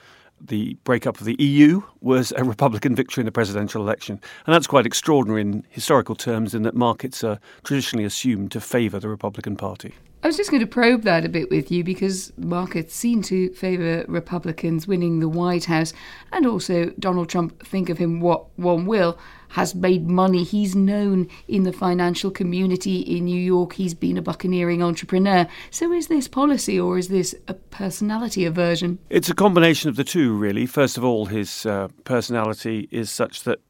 the 0.41 0.77
breakup 0.85 1.19
of 1.19 1.27
the 1.27 1.37
EU 1.39 1.83
was 2.01 2.33
a 2.37 2.45
Republican 2.45 2.95
victory 2.95 3.21
in 3.23 3.27
the 3.27 3.33
presidential 3.33 3.83
election. 3.83 4.21
And 4.47 4.55
that's 4.55 4.67
quite 4.67 4.87
extraordinary 4.87 5.43
in 5.43 5.65
historical 5.69 6.15
terms, 6.15 6.55
in 6.55 6.63
that 6.63 6.75
markets 6.75 7.23
are 7.23 7.39
traditionally 7.63 8.05
assumed 8.05 8.51
to 8.53 8.61
favour 8.61 8.99
the 8.99 9.09
Republican 9.09 9.57
Party. 9.57 9.95
I 10.21 10.27
was 10.27 10.37
just 10.37 10.51
going 10.51 10.61
to 10.61 10.67
probe 10.67 11.03
that 11.03 11.25
a 11.25 11.29
bit 11.29 11.49
with 11.49 11.71
you 11.71 11.85
because 11.85 12.33
markets 12.37 12.93
seem 12.93 13.23
to 13.23 13.51
favour 13.55 14.05
Republicans 14.09 14.89
winning 14.89 15.21
the 15.21 15.29
White 15.29 15.67
House, 15.67 15.93
and 16.33 16.45
also 16.45 16.87
Donald 16.99 17.29
Trump, 17.29 17.65
think 17.65 17.89
of 17.89 17.99
him 17.99 18.19
what 18.19 18.47
one 18.59 18.85
will, 18.87 19.17
has 19.51 19.77
made 19.77 20.09
money. 20.09 20.43
He's 20.43 20.75
known 20.75 21.29
in 21.47 21.63
the 21.63 21.73
financial 21.73 22.33
community 22.33 22.99
in 22.99 23.27
New 23.27 23.41
York. 23.41 23.75
He's 23.75 23.95
been 23.95 24.19
a 24.19 24.23
buccaneering 24.23 24.83
entrepreneur. 24.83 25.47
So 25.71 25.93
is 25.93 26.09
this 26.09 26.27
policy 26.27 26.81
or 26.81 26.99
is 26.99 27.09
this 27.09 27.37
a 27.47 27.55
personality 27.55 28.45
aversion? 28.45 28.99
It's 29.11 29.31
a 29.31 29.35
combination 29.35 29.89
of 29.89 29.95
the 29.95 30.05
two, 30.05 30.35
really. 30.35 30.67
First 30.67 30.99
of 30.99 31.05
all, 31.05 31.27
his 31.27 31.65
uh, 31.65 31.89
personality 32.03 32.89
is 32.91 33.09
such 33.11 33.45
that 33.45 33.61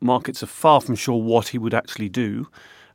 markets 0.00 0.42
are 0.42 0.46
far 0.46 0.82
from 0.82 0.96
sure 0.96 1.20
what 1.20 1.48
he 1.48 1.58
would 1.58 1.74
actually 1.74 2.10
do. 2.10 2.46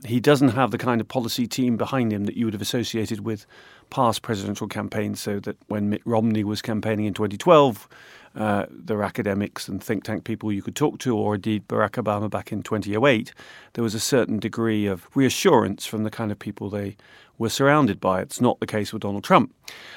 He 0.06 0.20
doesn't 0.20 0.50
have 0.50 0.72
the 0.72 0.78
kind 0.78 1.02
of 1.02 1.08
policy 1.08 1.46
team 1.46 1.76
behind 1.76 2.14
him 2.14 2.24
that 2.26 2.38
you 2.38 2.46
would 2.46 2.54
have 2.54 2.62
associated 2.62 3.22
with 3.22 3.46
past 3.90 4.22
presidential 4.22 4.68
campaigns. 4.68 5.20
So 5.20 5.40
that 5.42 5.58
when 5.68 5.90
Mitt 5.90 6.02
Romney 6.06 6.44
was 6.44 6.62
campaigning 6.62 7.06
in 7.06 7.14
2012, 7.14 7.88
uh, 8.36 8.66
there 8.70 8.98
were 8.98 9.04
academics 9.04 9.68
and 9.68 9.84
think 9.84 10.04
tank 10.04 10.24
people 10.24 10.52
you 10.52 10.62
could 10.62 10.76
talk 10.76 11.00
to, 11.00 11.18
or 11.18 11.36
indeed 11.36 11.68
Barack 11.68 12.02
Obama 12.02 12.30
back 12.30 12.52
in 12.52 12.64
2008, 12.64 13.34
there 13.74 13.84
was 13.84 13.96
a 13.96 14.00
certain 14.00 14.40
degree 14.40 14.86
of 14.86 15.08
reassurance 15.16 15.86
from 15.86 16.04
the 16.04 16.12
kind 16.12 16.32
of 16.32 16.38
people 16.38 16.70
they 16.70 16.96
were 17.38 17.50
surrounded 17.50 18.00
by. 18.00 18.22
It's 18.22 18.40
not 18.40 18.60
the 18.60 18.68
case 18.68 18.94
with 18.94 19.02
Donald 19.02 19.24
Trump. 19.24 19.54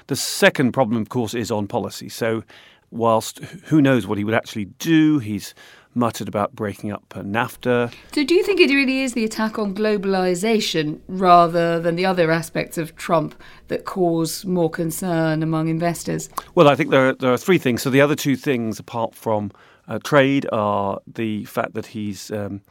The 0.07 0.17
second 0.17 0.73
problem, 0.73 1.01
of 1.01 1.09
course, 1.09 1.35
is 1.35 1.51
on 1.51 1.67
policy. 1.67 2.09
So, 2.09 2.43
whilst 2.91 3.39
who 3.65 3.83
knows 3.83 4.07
what 4.07 4.19
he 4.19 4.25
would 4.25 4.35
actually 4.35 4.67
do, 4.67 5.19
he's 5.19 5.55
muttered 5.95 6.29
about 6.29 6.55
breaking 6.55 6.93
up 6.93 7.09
NAFTA. 7.11 7.93
So, 8.13 8.25
do 8.25 8.35
you 8.35 8.43
think 8.43 8.61
it 8.61 8.71
really 8.71 9.03
is 9.03 9.15
the 9.15 9.25
attack 9.25 9.59
on 9.59 9.75
globalization 9.75 11.01
rather 11.09 11.81
than 11.81 11.97
the 11.97 12.07
other 12.07 12.31
aspects 12.31 12.79
of 12.79 12.97
Trump 12.97 13.35
that 13.69 13.85
cause 13.85 14.45
more 14.45 14.71
concern 14.71 15.43
among 15.43 15.69
investors? 15.69 16.29
Well, 16.55 16.69
I 16.69 16.75
think 16.75 16.91
there 16.91 17.09
are, 17.09 17.15
there 17.15 17.33
are 17.33 17.39
three 17.39 17.59
things. 17.59 17.83
So, 17.83 17.91
the 17.91 18.01
other 18.01 18.17
two 18.17 18.37
things, 18.37 18.79
apart 18.79 19.15
from 19.15 19.53
uh, 19.89 19.99
trade, 19.99 20.47
are 20.53 21.01
the 21.07 21.45
fact 21.45 21.75
that 21.75 21.87
he's 21.87 22.31
um, 22.31 22.63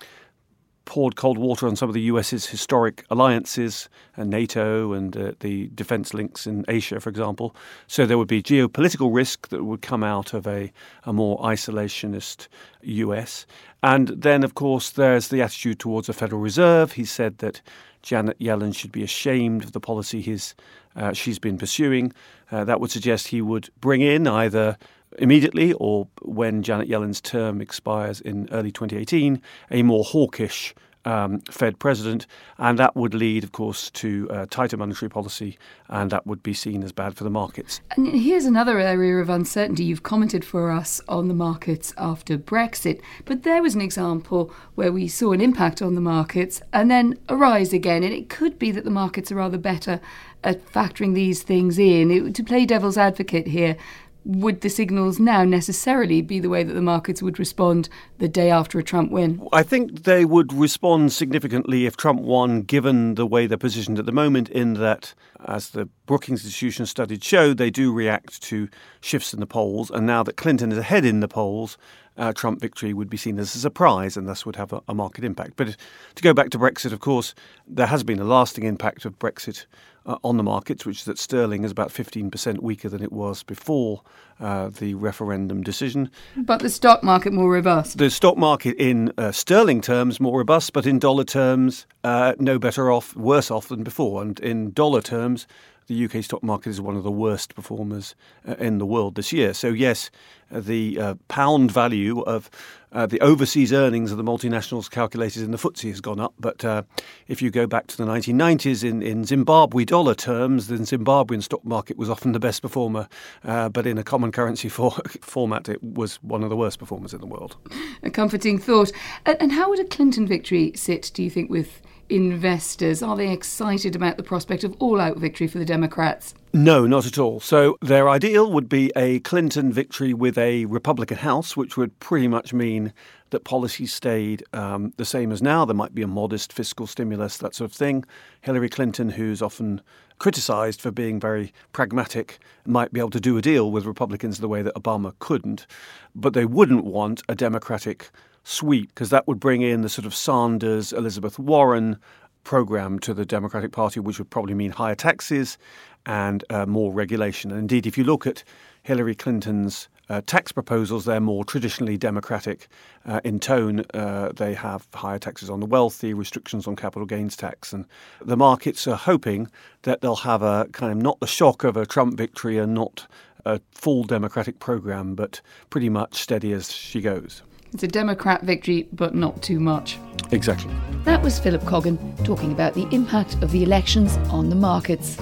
poured 0.91 1.15
cold 1.15 1.38
water 1.38 1.69
on 1.69 1.75
some 1.77 1.88
of 1.88 1.93
the 1.93 2.01
US's 2.01 2.48
historic 2.48 3.05
alliances, 3.10 3.88
and 4.17 4.29
NATO 4.29 4.91
and 4.91 5.15
uh, 5.15 5.31
the 5.39 5.69
defense 5.74 6.13
links 6.13 6.45
in 6.45 6.65
Asia, 6.67 7.00
for 7.00 7.10
example. 7.10 7.55
So 7.88 8.05
there 8.05 8.17
would 8.17 8.27
be 8.27 8.43
geopolitical 8.43 9.15
risk 9.15 9.48
that 9.48 9.63
would 9.63 9.81
come 9.81 10.03
out 10.03 10.33
of 10.33 10.45
a, 10.45 10.69
a 11.05 11.13
more 11.13 11.39
isolationist 11.39 12.50
US. 12.81 13.45
And 13.81 14.10
then, 14.10 14.43
of 14.43 14.55
course, 14.55 14.89
there's 14.89 15.29
the 15.29 15.41
attitude 15.41 15.79
towards 15.79 16.07
the 16.07 16.13
Federal 16.13 16.41
Reserve. 16.41 16.91
He 16.91 17.05
said 17.05 17.38
that 17.38 17.62
Janet 18.01 18.38
Yellen 18.39 18.75
should 18.75 18.91
be 18.91 19.01
ashamed 19.01 19.63
of 19.63 19.71
the 19.71 19.79
policy 19.79 20.21
his, 20.21 20.55
uh, 20.98 21.13
she's 21.13 21.39
been 21.39 21.57
pursuing. 21.57 22.12
Uh, 22.51 22.65
that 22.65 22.81
would 22.81 22.91
suggest 22.91 23.29
he 23.29 23.41
would 23.41 23.69
bring 23.79 24.01
in 24.01 24.27
either 24.27 24.77
immediately 25.18 25.74
or 25.74 26.08
when 26.22 26.63
Janet 26.63 26.88
Yellen's 26.88 27.22
term 27.22 27.62
expires 27.62 28.22
in 28.22 28.48
early 28.51 28.72
2018, 28.72 29.41
a 29.70 29.84
more 29.84 30.03
hawkish 30.03 30.74
um, 31.06 31.39
Fed 31.50 31.80
president, 31.80 32.27
and 32.58 32.77
that 32.80 32.96
would 32.96 33.13
lead, 33.13 33.44
of 33.44 33.51
course, 33.51 33.89
to 33.91 34.30
uh, 34.30 34.46
tighter 34.50 34.77
monetary 34.77 35.10
policy, 35.10 35.58
and 35.89 36.12
that 36.12 36.27
would 36.27 36.44
be 36.44 36.53
seen 36.53 36.84
as 36.84 36.91
bad 36.91 37.15
for 37.15 37.24
the 37.24 37.30
markets. 37.30 37.82
And 37.96 38.08
here's 38.08 38.46
another 38.46 38.80
area 38.80 39.18
of 39.18 39.30
uncertainty. 39.30 39.84
You've 39.84 40.03
commented 40.03 40.46
for 40.46 40.72
us 40.72 41.01
on 41.08 41.27
the 41.27 41.34
markets 41.34 41.94
after 41.98 42.38
Brexit, 42.38 43.01
but 43.25 43.44
there 43.44 43.62
was 43.62 43.75
an 43.75 43.82
example 43.82 44.53
where 44.75 44.91
we 44.91 45.08
saw 45.08 45.32
an 45.32 45.41
impact 45.41 45.82
on 45.82 45.96
the 45.96 46.01
markets 46.01 46.62
and 46.72 46.89
then 46.91 47.18
a 47.30 47.36
rise 47.36 47.74
again, 47.74 48.03
and 48.03 48.13
it 48.13 48.30
could 48.30 48.60
be 48.60 48.72
that 48.72 48.84
the 48.84 48.91
markets 48.91 49.32
are 49.32 49.36
rather 49.36 49.58
better 49.58 50.00
at 50.44 50.65
factoring 50.72 51.13
these 51.13 51.44
things 51.44 51.77
in. 51.77 52.12
It, 52.12 52.36
to 52.36 52.44
play 52.44 52.65
devil's 52.65 52.98
advocate 52.98 53.48
here, 53.48 53.75
would 54.24 54.62
the 54.62 54.70
signals 54.70 55.20
now 55.20 55.44
necessarily 55.44 56.22
be 56.22 56.40
the 56.40 56.50
way 56.50 56.63
that 56.63 56.74
the 56.74 56.82
markets 56.82 57.22
would 57.22 57.40
respond 57.40 57.90
the 58.20 58.28
day 58.28 58.51
after 58.51 58.78
a 58.78 58.84
Trump 58.84 59.12
win? 59.12 59.48
I 59.51 59.63
think 59.63 60.04
they 60.04 60.25
would 60.25 60.54
respond 60.54 61.12
significantly 61.12 61.86
if 61.86 61.98
Trump 61.98 62.22
won, 62.22 62.62
given 62.62 63.16
the 63.16 63.25
way 63.25 63.48
they're 63.48 63.58
positioned 63.58 63.98
at 63.98 64.06
the 64.06 64.12
moment, 64.12 64.50
in 64.50 64.74
that, 64.74 65.13
as 65.46 65.70
the 65.70 65.86
Brookings 66.06 66.44
Institution 66.44 66.86
study 66.86 67.18
showed, 67.20 67.58
they 67.58 67.72
do 67.72 67.92
react 67.92 68.42
to 68.44 68.70
shifts 69.00 69.34
in 69.34 69.40
the 69.40 69.48
polls. 69.48 69.90
And 69.90 70.06
now 70.06 70.24
that 70.24 70.38
Clinton 70.38 70.72
is 70.72 70.78
ahead 70.78 71.06
in 71.06 71.20
the 71.20 71.28
polls, 71.28 71.78
uh, 72.22 72.32
Trump 72.32 72.62
victory 72.62 72.94
would 72.94 73.10
be 73.10 73.18
seen 73.18 73.40
as 73.40 73.56
a 73.56 73.60
surprise 73.60 74.16
and 74.16 74.28
thus 74.28 74.46
would 74.46 74.56
have 74.56 74.72
a, 74.72 74.82
a 74.88 74.94
market 74.94 75.24
impact. 75.24 75.54
But 75.56 75.75
to 76.16 76.22
go 76.22 76.34
back 76.34 76.51
to 76.51 76.60
Brexit, 76.60 76.94
of 76.94 77.00
course, 77.00 77.34
there 77.68 77.88
has 77.88 78.04
been 78.04 78.20
a 78.20 78.24
lasting 78.24 78.63
impact 78.63 79.06
of 79.06 79.18
Brexit 79.18 79.66
uh, 80.06 80.18
on 80.24 80.38
the 80.38 80.44
markets, 80.44 80.86
which 80.86 81.00
is 81.00 81.06
that 81.06 81.18
sterling 81.18 81.63
is 81.63 81.72
about 81.72 81.90
15% 81.90 82.60
weaker 82.60 82.90
than 82.90 83.01
it 83.01 83.12
was 83.12 83.42
before 83.42 84.04
uh, 84.40 84.70
the 84.70 84.94
referendum 84.94 85.63
decision. 85.63 86.12
But 86.38 86.60
the 86.60 86.70
stock 86.70 87.04
market 87.04 87.34
more 87.34 87.51
robust. 87.51 87.98
The 87.98 88.12
stock 88.12 88.38
market 88.38 88.75
in 88.78 89.12
uh, 89.18 89.32
sterling 89.32 89.82
terms 89.82 90.20
more 90.20 90.38
robust, 90.38 90.74
but 90.74 90.86
in 90.86 91.00
dollar 91.00 91.24
terms 91.24 91.88
uh, 92.04 92.34
no 92.38 92.60
better 92.60 92.92
off, 92.92 93.16
worse 93.16 93.50
off 93.50 93.68
than 93.68 93.84
before. 93.84 94.22
And 94.22 94.40
in 94.40 94.74
dollar 94.74 95.01
terms, 95.01 95.48
the 95.91 96.05
UK 96.05 96.24
stock 96.24 96.41
market 96.41 96.69
is 96.69 96.79
one 96.79 96.95
of 96.95 97.03
the 97.03 97.12
worst 97.12 97.53
performers 97.53 98.15
uh, 98.48 98.55
in 98.55 98.77
the 98.77 98.86
world 98.86 99.15
this 99.15 99.33
year. 99.33 99.53
So, 99.53 99.67
yes, 99.67 100.10
the 100.50 101.00
uh, 101.00 101.15
pound 101.27 101.71
value 101.71 102.21
of 102.21 102.50
uh, 102.93 103.05
the 103.05 103.19
overseas 103.21 103.71
earnings 103.71 104.12
of 104.12 104.17
the 104.17 104.24
multinationals 104.24 104.89
calculated 104.89 105.43
in 105.43 105.51
the 105.51 105.57
FTSE 105.57 105.89
has 105.89 106.01
gone 106.01 106.19
up. 106.19 106.33
But 106.39 106.63
uh, 106.63 106.83
if 107.27 107.41
you 107.41 107.51
go 107.51 107.67
back 107.67 107.88
to 107.88 107.98
the 107.98 108.05
1990s 108.05 108.88
in, 108.88 109.01
in 109.01 109.25
Zimbabwe 109.25 109.86
dollar 109.86 110.15
terms, 110.15 110.67
the 110.67 110.75
Zimbabwean 110.75 111.43
stock 111.43 111.63
market 111.65 111.98
was 111.98 112.10
often 112.10 112.31
the 112.31 112.39
best 112.39 112.62
performer. 112.62 113.07
Uh, 113.43 113.69
but 113.69 113.86
in 113.86 113.98
a 113.98 114.03
common 114.03 114.31
currency 114.31 114.69
for, 114.77 114.91
format, 115.21 115.67
it 115.67 115.83
was 115.83 116.17
one 116.24 116.43
of 116.43 116.50
the 116.50 116.57
worst 116.57 116.79
performers 116.79 117.13
in 117.13 117.19
the 117.19 117.27
world. 117.27 117.57
A 118.03 118.10
comforting 118.10 118.57
thought. 118.57 118.91
And 119.25 119.51
how 119.51 119.69
would 119.69 119.79
a 119.79 119.86
Clinton 119.86 120.25
victory 120.25 120.71
sit, 120.75 121.12
do 121.13 121.24
you 121.24 121.29
think, 121.29 121.50
with 121.50 121.81
investors? 122.12 123.01
Are 123.01 123.15
they 123.15 123.32
excited 123.32 123.96
about 123.96 124.18
the 124.18 124.24
prospect 124.24 124.63
of 124.63 124.75
all 124.80 125.00
out 125.00 125.18
victory 125.18 125.48
for 125.48 125.58
the 125.58 125.65
Democrats? 125.65 126.36
No, 126.53 126.86
not 126.86 127.06
at 127.06 127.18
all. 127.18 127.39
So 127.39 127.77
their 127.82 128.10
ideal 128.10 128.51
would 128.51 128.68
be 128.68 128.91
a 128.96 129.22
Clinton 129.22 129.72
victory 129.72 130.13
with 130.13 130.38
a 130.38 130.65
Republican 130.65 131.18
House, 131.18 131.56
which 131.56 131.77
would 131.77 131.98
pretty 132.00 132.27
much 132.27 132.53
mean 132.53 132.94
that 133.30 133.46
policy 133.46 133.86
stayed 133.86 134.44
um, 134.51 134.94
the 134.98 135.06
same 135.06 135.32
as 135.32 135.41
now. 135.41 135.63
There 135.63 135.74
might 135.74 135.96
be 135.96 136.01
a 136.01 136.08
modest 136.08 136.51
fiscal 136.51 136.86
stimulus, 136.86 137.38
that 137.38 137.56
sort 137.56 137.72
of 137.72 137.75
thing. 137.75 138.03
Hillary 138.41 138.68
Clinton, 138.68 139.10
who's 139.10 139.41
often 139.41 139.82
criticized 140.20 140.82
for 140.82 140.91
being 140.91 141.20
very 141.20 141.53
pragmatic, 141.72 142.39
might 142.65 142.91
be 142.91 143.00
able 143.00 143.10
to 143.12 143.22
do 143.22 143.38
a 143.38 143.41
deal 143.41 143.72
with 143.72 143.86
Republicans 143.86 144.39
the 144.39 144.50
way 144.50 144.62
that 144.62 144.75
Obama 144.75 145.13
couldn't. 145.20 145.65
But 146.13 146.34
they 146.34 146.46
wouldn't 146.46 146.84
want 146.84 147.24
a 147.30 147.36
Democratic 147.36 148.12
sweep 148.43 148.89
because 148.89 149.10
that 149.10 149.27
would 149.27 149.39
bring 149.39 149.62
in 149.62 149.81
the 149.81 149.89
sort 149.89 150.05
of 150.05 150.15
Sanders, 150.15 150.93
Elizabeth 150.93 151.38
Warren 151.38 151.98
program 152.43 153.00
to 153.00 153.13
the 153.13 153.25
Democratic 153.25 153.71
Party, 153.71 154.00
which 154.00 154.17
would 154.17 154.29
probably 154.29 154.53
mean 154.53 154.71
higher 154.71 154.95
taxes 154.95 155.57
and 156.05 156.43
uh, 156.50 156.65
more 156.65 156.91
regulation. 156.91 157.51
And 157.51 157.60
indeed, 157.60 157.86
if 157.86 157.98
you 157.98 158.03
look 158.03 158.25
at 158.25 158.43
Hillary 158.83 159.13
Clinton's 159.13 159.88
uh, 160.10 160.21
tax 160.25 160.51
proposals, 160.51 161.05
they're 161.05 161.19
more 161.21 161.45
traditionally 161.45 161.98
democratic 161.98 162.67
uh, 163.05 163.21
in 163.24 163.39
tone. 163.39 163.83
Uh, 163.93 164.31
they 164.36 164.53
have 164.53 164.88
higher 164.93 165.19
taxes 165.19 165.50
on 165.50 165.60
the 165.60 165.65
wealthy, 165.65 166.13
restrictions 166.13 166.67
on 166.67 166.75
capital 166.75 167.05
gains 167.05 167.36
tax, 167.36 167.71
and 167.71 167.86
the 168.19 168.36
markets 168.36 168.88
are 168.88 168.98
hoping 168.98 169.50
that 169.83 170.01
they'll 170.01 170.15
have 170.15 170.41
a 170.41 170.67
kind 170.74 170.91
of 170.91 170.98
not 170.98 171.19
the 171.19 171.27
shock 171.27 171.63
of 171.63 171.77
a 171.77 171.86
Trump 171.86 172.17
victory 172.17 172.57
and 172.57 172.74
not 172.74 173.07
a 173.45 173.62
full 173.71 174.03
democratic 174.03 174.60
program, 174.60 175.15
but 175.15 175.41
pretty 175.69 175.89
much 175.89 176.15
steady 176.15 176.51
as 176.51 176.71
she 176.71 177.01
goes. 177.01 177.43
It's 177.74 177.84
a 177.84 177.88
Democrat 177.88 178.44
victory, 178.44 178.90
but 178.92 179.16
not 179.16 179.42
too 179.42 179.60
much. 179.60 179.98
Exactly. 180.32 180.74
That 181.06 181.22
was 181.22 181.40
Philip 181.40 181.62
Coggan 181.63 181.98
talking 182.25 182.51
about 182.51 182.74
the 182.74 182.88
impact 182.92 183.36
of 183.42 183.51
the 183.51 183.63
elections 183.63 184.18
on 184.30 184.50
the 184.50 184.56
markets. 184.56 185.18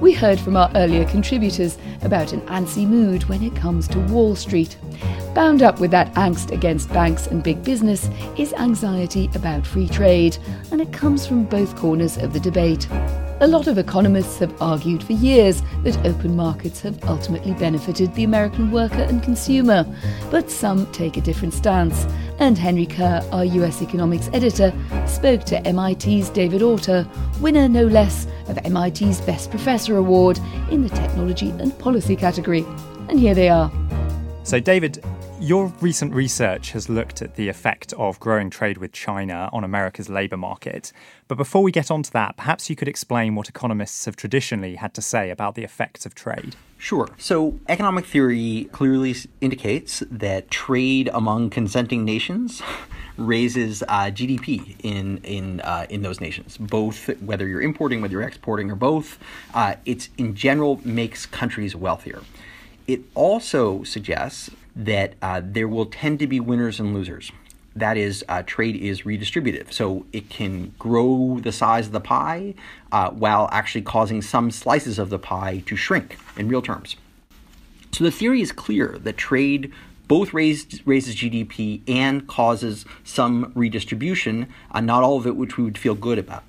We 0.00 0.12
heard 0.12 0.40
from 0.40 0.56
our 0.56 0.70
earlier 0.74 1.04
contributors 1.04 1.78
about 2.02 2.32
an 2.32 2.40
antsy 2.42 2.86
mood 2.86 3.24
when 3.24 3.42
it 3.42 3.54
comes 3.54 3.86
to 3.88 4.00
Wall 4.00 4.34
Street. 4.34 4.76
Bound 5.32 5.62
up 5.62 5.78
with 5.78 5.92
that 5.92 6.12
angst 6.14 6.50
against 6.50 6.88
banks 6.88 7.28
and 7.28 7.42
big 7.42 7.62
business 7.62 8.10
is 8.36 8.52
anxiety 8.54 9.30
about 9.34 9.64
free 9.64 9.88
trade, 9.88 10.36
and 10.72 10.80
it 10.80 10.92
comes 10.92 11.24
from 11.24 11.44
both 11.44 11.76
corners 11.76 12.16
of 12.16 12.32
the 12.32 12.40
debate. 12.40 12.88
A 13.40 13.48
lot 13.48 13.66
of 13.66 13.78
economists 13.78 14.38
have 14.38 14.62
argued 14.62 15.02
for 15.02 15.12
years 15.12 15.60
that 15.82 16.06
open 16.06 16.36
markets 16.36 16.80
have 16.82 17.02
ultimately 17.04 17.52
benefited 17.54 18.14
the 18.14 18.22
American 18.22 18.70
worker 18.70 19.02
and 19.02 19.24
consumer, 19.24 19.84
but 20.30 20.48
some 20.48 20.86
take 20.92 21.16
a 21.16 21.20
different 21.20 21.52
stance. 21.52 22.06
And 22.38 22.56
Henry 22.56 22.86
Curr, 22.86 23.26
our 23.32 23.44
US 23.44 23.82
economics 23.82 24.30
editor, 24.32 24.72
spoke 25.06 25.42
to 25.44 25.60
MIT's 25.60 26.30
David 26.30 26.62
Autor, 26.62 27.08
winner 27.40 27.68
no 27.68 27.86
less 27.86 28.28
of 28.46 28.56
MIT's 28.64 29.20
Best 29.22 29.50
Professor 29.50 29.96
Award 29.96 30.38
in 30.70 30.82
the 30.82 30.88
Technology 30.90 31.50
and 31.50 31.76
Policy 31.80 32.14
category. 32.14 32.64
And 33.08 33.18
here 33.18 33.34
they 33.34 33.48
are. 33.48 33.70
So, 34.44 34.60
David, 34.60 35.04
your 35.44 35.66
recent 35.82 36.14
research 36.14 36.70
has 36.70 36.88
looked 36.88 37.20
at 37.20 37.36
the 37.36 37.50
effect 37.50 37.92
of 37.98 38.18
growing 38.18 38.48
trade 38.48 38.78
with 38.78 38.92
China 38.92 39.50
on 39.52 39.62
America's 39.62 40.08
labour 40.08 40.38
market. 40.38 40.90
But 41.28 41.36
before 41.36 41.62
we 41.62 41.70
get 41.70 41.90
on 41.90 42.02
to 42.02 42.12
that, 42.12 42.38
perhaps 42.38 42.70
you 42.70 42.76
could 42.76 42.88
explain 42.88 43.34
what 43.34 43.50
economists 43.50 44.06
have 44.06 44.16
traditionally 44.16 44.76
had 44.76 44.94
to 44.94 45.02
say 45.02 45.28
about 45.28 45.54
the 45.54 45.62
effects 45.62 46.06
of 46.06 46.14
trade. 46.14 46.56
Sure. 46.78 47.10
So, 47.18 47.60
economic 47.68 48.06
theory 48.06 48.70
clearly 48.72 49.14
indicates 49.42 50.02
that 50.10 50.50
trade 50.50 51.10
among 51.12 51.50
consenting 51.50 52.06
nations 52.06 52.62
raises 53.18 53.82
uh, 53.82 54.10
GDP 54.10 54.76
in 54.82 55.18
in 55.24 55.60
uh, 55.60 55.86
in 55.90 56.00
those 56.00 56.22
nations. 56.22 56.56
Both, 56.56 57.10
whether 57.20 57.46
you're 57.46 57.62
importing, 57.62 58.00
whether 58.00 58.12
you're 58.12 58.22
exporting, 58.22 58.70
or 58.70 58.76
both, 58.76 59.18
uh, 59.52 59.74
it's 59.84 60.08
in 60.16 60.34
general 60.34 60.80
makes 60.84 61.26
countries 61.26 61.76
wealthier. 61.76 62.22
It 62.86 63.00
also 63.14 63.82
suggests 63.84 64.50
that 64.76 65.14
uh, 65.22 65.40
there 65.44 65.68
will 65.68 65.86
tend 65.86 66.18
to 66.18 66.26
be 66.26 66.40
winners 66.40 66.80
and 66.80 66.94
losers. 66.94 67.30
That 67.76 67.96
is, 67.96 68.24
uh, 68.28 68.42
trade 68.44 68.76
is 68.76 69.02
redistributive. 69.02 69.72
So 69.72 70.06
it 70.12 70.30
can 70.30 70.74
grow 70.78 71.40
the 71.40 71.52
size 71.52 71.86
of 71.86 71.92
the 71.92 72.00
pie 72.00 72.54
uh, 72.92 73.10
while 73.10 73.48
actually 73.52 73.82
causing 73.82 74.22
some 74.22 74.50
slices 74.50 74.98
of 74.98 75.10
the 75.10 75.18
pie 75.18 75.62
to 75.66 75.76
shrink 75.76 76.16
in 76.36 76.48
real 76.48 76.62
terms. 76.62 76.96
So 77.92 78.04
the 78.04 78.10
theory 78.10 78.40
is 78.40 78.52
clear 78.52 78.98
that 79.02 79.16
trade 79.16 79.72
both 80.06 80.34
raised, 80.34 80.82
raises 80.84 81.16
GDP 81.16 81.80
and 81.88 82.26
causes 82.26 82.84
some 83.04 83.52
redistribution, 83.54 84.48
uh, 84.70 84.80
not 84.80 85.02
all 85.02 85.16
of 85.16 85.26
it 85.26 85.36
which 85.36 85.56
we 85.56 85.64
would 85.64 85.78
feel 85.78 85.94
good 85.94 86.18
about. 86.18 86.44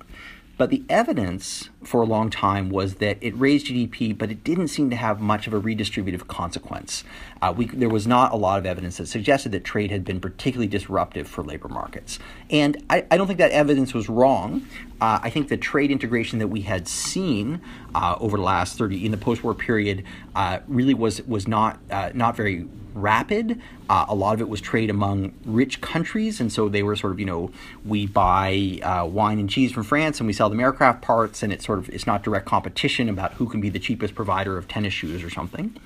But 0.58 0.70
the 0.70 0.84
evidence 0.88 1.68
for 1.86 2.02
a 2.02 2.06
long 2.06 2.30
time 2.30 2.68
was 2.68 2.96
that 2.96 3.18
it 3.20 3.36
raised 3.36 3.66
GDP, 3.66 4.16
but 4.16 4.30
it 4.30 4.42
didn't 4.44 4.68
seem 4.68 4.90
to 4.90 4.96
have 4.96 5.20
much 5.20 5.46
of 5.46 5.54
a 5.54 5.60
redistributive 5.60 6.26
consequence. 6.26 7.04
Uh, 7.40 7.52
we, 7.56 7.66
there 7.66 7.88
was 7.88 8.06
not 8.06 8.32
a 8.32 8.36
lot 8.36 8.58
of 8.58 8.66
evidence 8.66 8.96
that 8.98 9.06
suggested 9.06 9.52
that 9.52 9.64
trade 9.64 9.90
had 9.90 10.04
been 10.04 10.20
particularly 10.20 10.66
disruptive 10.66 11.28
for 11.28 11.42
labor 11.42 11.68
markets. 11.68 12.18
And 12.50 12.82
I, 12.90 13.06
I 13.10 13.16
don't 13.16 13.26
think 13.26 13.38
that 13.38 13.52
evidence 13.52 13.94
was 13.94 14.08
wrong. 14.08 14.66
Uh, 15.00 15.20
I 15.22 15.30
think 15.30 15.48
the 15.48 15.56
trade 15.56 15.90
integration 15.90 16.38
that 16.38 16.48
we 16.48 16.62
had 16.62 16.88
seen 16.88 17.60
uh, 17.94 18.16
over 18.18 18.36
the 18.36 18.42
last 18.42 18.78
30 18.78 19.04
in 19.04 19.10
the 19.10 19.18
post-war 19.18 19.54
period 19.54 20.04
uh, 20.34 20.60
really 20.66 20.94
was 20.94 21.22
was 21.22 21.46
not 21.46 21.78
uh, 21.90 22.10
not 22.14 22.36
very 22.36 22.66
rapid. 22.96 23.60
Uh, 23.88 24.06
a 24.08 24.14
lot 24.14 24.34
of 24.34 24.40
it 24.40 24.48
was 24.48 24.60
trade 24.60 24.90
among 24.90 25.32
rich 25.44 25.80
countries, 25.80 26.40
and 26.40 26.52
so 26.52 26.68
they 26.68 26.82
were 26.82 26.96
sort 26.96 27.12
of, 27.12 27.20
you 27.20 27.26
know, 27.26 27.50
we 27.84 28.06
buy 28.06 28.80
uh, 28.82 29.04
wine 29.06 29.38
and 29.38 29.48
cheese 29.48 29.70
from 29.70 29.84
France 29.84 30.18
and 30.18 30.26
we 30.26 30.32
sell 30.32 30.50
them 30.50 30.58
aircraft 30.58 31.02
parts, 31.02 31.42
and 31.42 31.52
it's 31.52 31.66
sort 31.66 31.75
of 31.76 31.88
it's 31.90 32.06
not 32.06 32.22
direct 32.22 32.46
competition 32.46 33.08
about 33.08 33.34
who 33.34 33.48
can 33.48 33.60
be 33.60 33.68
the 33.68 33.78
cheapest 33.78 34.14
provider 34.14 34.56
of 34.58 34.68
tennis 34.68 34.94
shoes 34.94 35.22
or 35.22 35.30
something. 35.30 35.76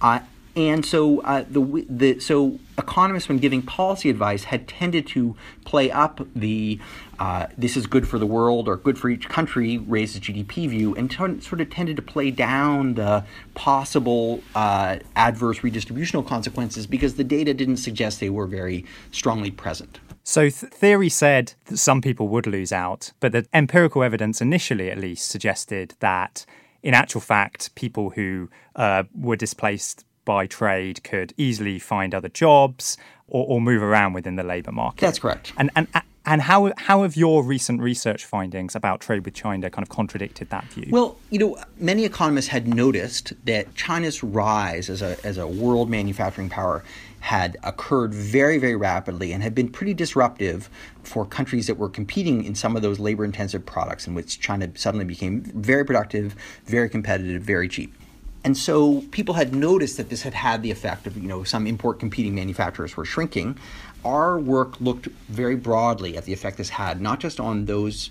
Uh, 0.00 0.20
and 0.56 0.84
so 0.84 1.20
uh, 1.20 1.44
the, 1.48 1.86
the 1.88 2.18
so 2.18 2.58
economists, 2.76 3.28
when 3.28 3.38
giving 3.38 3.62
policy 3.62 4.10
advice, 4.10 4.44
had 4.44 4.66
tended 4.66 5.06
to 5.08 5.36
play 5.64 5.92
up 5.92 6.26
the 6.34 6.80
uh, 7.20 7.46
"this 7.56 7.76
is 7.76 7.86
good 7.86 8.08
for 8.08 8.18
the 8.18 8.26
world" 8.26 8.66
or 8.66 8.76
"good 8.76 8.98
for 8.98 9.08
each 9.08 9.28
country" 9.28 9.78
raises 9.78 10.20
GDP 10.20 10.68
view, 10.68 10.94
and 10.96 11.08
t- 11.08 11.40
sort 11.40 11.60
of 11.60 11.70
tended 11.70 11.94
to 11.96 12.02
play 12.02 12.32
down 12.32 12.94
the 12.94 13.24
possible 13.54 14.42
uh, 14.56 14.98
adverse 15.14 15.60
redistributional 15.60 16.26
consequences 16.26 16.84
because 16.84 17.14
the 17.14 17.24
data 17.24 17.54
didn't 17.54 17.76
suggest 17.76 18.18
they 18.18 18.30
were 18.30 18.46
very 18.46 18.84
strongly 19.12 19.52
present. 19.52 20.00
So, 20.22 20.42
th- 20.42 20.72
theory 20.72 21.08
said 21.08 21.54
that 21.66 21.78
some 21.78 22.00
people 22.00 22.28
would 22.28 22.46
lose 22.46 22.72
out, 22.72 23.12
but 23.20 23.32
the 23.32 23.46
empirical 23.52 24.02
evidence, 24.02 24.40
initially 24.40 24.90
at 24.90 24.98
least, 24.98 25.28
suggested 25.28 25.94
that 26.00 26.44
in 26.82 26.94
actual 26.94 27.20
fact, 27.20 27.74
people 27.74 28.10
who 28.10 28.48
uh, 28.76 29.04
were 29.14 29.36
displaced 29.36 30.04
by 30.24 30.46
trade 30.46 31.02
could 31.02 31.34
easily 31.36 31.78
find 31.78 32.14
other 32.14 32.28
jobs 32.28 32.96
or, 33.26 33.46
or 33.46 33.60
move 33.60 33.82
around 33.82 34.12
within 34.12 34.36
the 34.36 34.42
labour 34.42 34.72
market. 34.72 35.00
That's 35.00 35.18
correct. 35.18 35.52
And 35.56 35.70
and 35.76 35.88
and 36.26 36.42
how 36.42 36.72
how 36.76 37.02
have 37.02 37.16
your 37.16 37.42
recent 37.42 37.80
research 37.80 38.24
findings 38.24 38.76
about 38.76 39.00
trade 39.00 39.24
with 39.24 39.34
China 39.34 39.70
kind 39.70 39.82
of 39.82 39.88
contradicted 39.88 40.50
that 40.50 40.64
view? 40.64 40.88
Well, 40.90 41.16
you 41.30 41.38
know, 41.38 41.56
many 41.78 42.04
economists 42.04 42.48
had 42.48 42.68
noticed 42.68 43.32
that 43.46 43.74
China's 43.74 44.22
rise 44.22 44.90
as 44.90 45.02
a 45.02 45.16
as 45.24 45.38
a 45.38 45.46
world 45.46 45.88
manufacturing 45.88 46.50
power 46.50 46.84
had 47.20 47.56
occurred 47.62 48.14
very, 48.14 48.58
very 48.58 48.76
rapidly 48.76 49.32
and 49.32 49.42
had 49.42 49.54
been 49.54 49.68
pretty 49.68 49.94
disruptive 49.94 50.70
for 51.02 51.26
countries 51.26 51.66
that 51.66 51.76
were 51.76 51.88
competing 51.88 52.44
in 52.44 52.54
some 52.54 52.76
of 52.76 52.82
those 52.82 52.98
labor 52.98 53.24
intensive 53.24 53.64
products 53.64 54.06
in 54.06 54.14
which 54.14 54.40
China 54.40 54.70
suddenly 54.74 55.04
became 55.04 55.42
very 55.42 55.84
productive, 55.84 56.34
very 56.64 56.88
competitive, 56.88 57.42
very 57.42 57.68
cheap. 57.68 57.94
And 58.42 58.56
so 58.56 59.02
people 59.10 59.34
had 59.34 59.54
noticed 59.54 59.98
that 59.98 60.08
this 60.08 60.22
had 60.22 60.32
had 60.32 60.62
the 60.62 60.70
effect 60.70 61.06
of, 61.06 61.16
you 61.16 61.28
know, 61.28 61.44
some 61.44 61.66
import 61.66 62.00
competing 62.00 62.34
manufacturers 62.34 62.96
were 62.96 63.04
shrinking. 63.04 63.58
Our 64.04 64.38
work 64.38 64.80
looked 64.80 65.06
very 65.28 65.56
broadly 65.56 66.16
at 66.16 66.24
the 66.24 66.32
effect 66.32 66.56
this 66.56 66.70
had, 66.70 67.00
not 67.00 67.20
just 67.20 67.38
on 67.38 67.66
those 67.66 68.10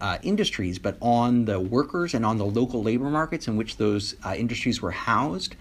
uh, 0.00 0.18
industries, 0.22 0.78
but 0.78 0.96
on 1.00 1.44
the 1.44 1.60
workers 1.60 2.14
and 2.14 2.24
on 2.24 2.38
the 2.38 2.44
local 2.44 2.82
labor 2.82 3.10
markets 3.10 3.46
in 3.46 3.56
which 3.56 3.76
those 3.76 4.16
uh, 4.24 4.34
industries 4.36 4.80
were 4.80 4.90
housed. 4.90 5.54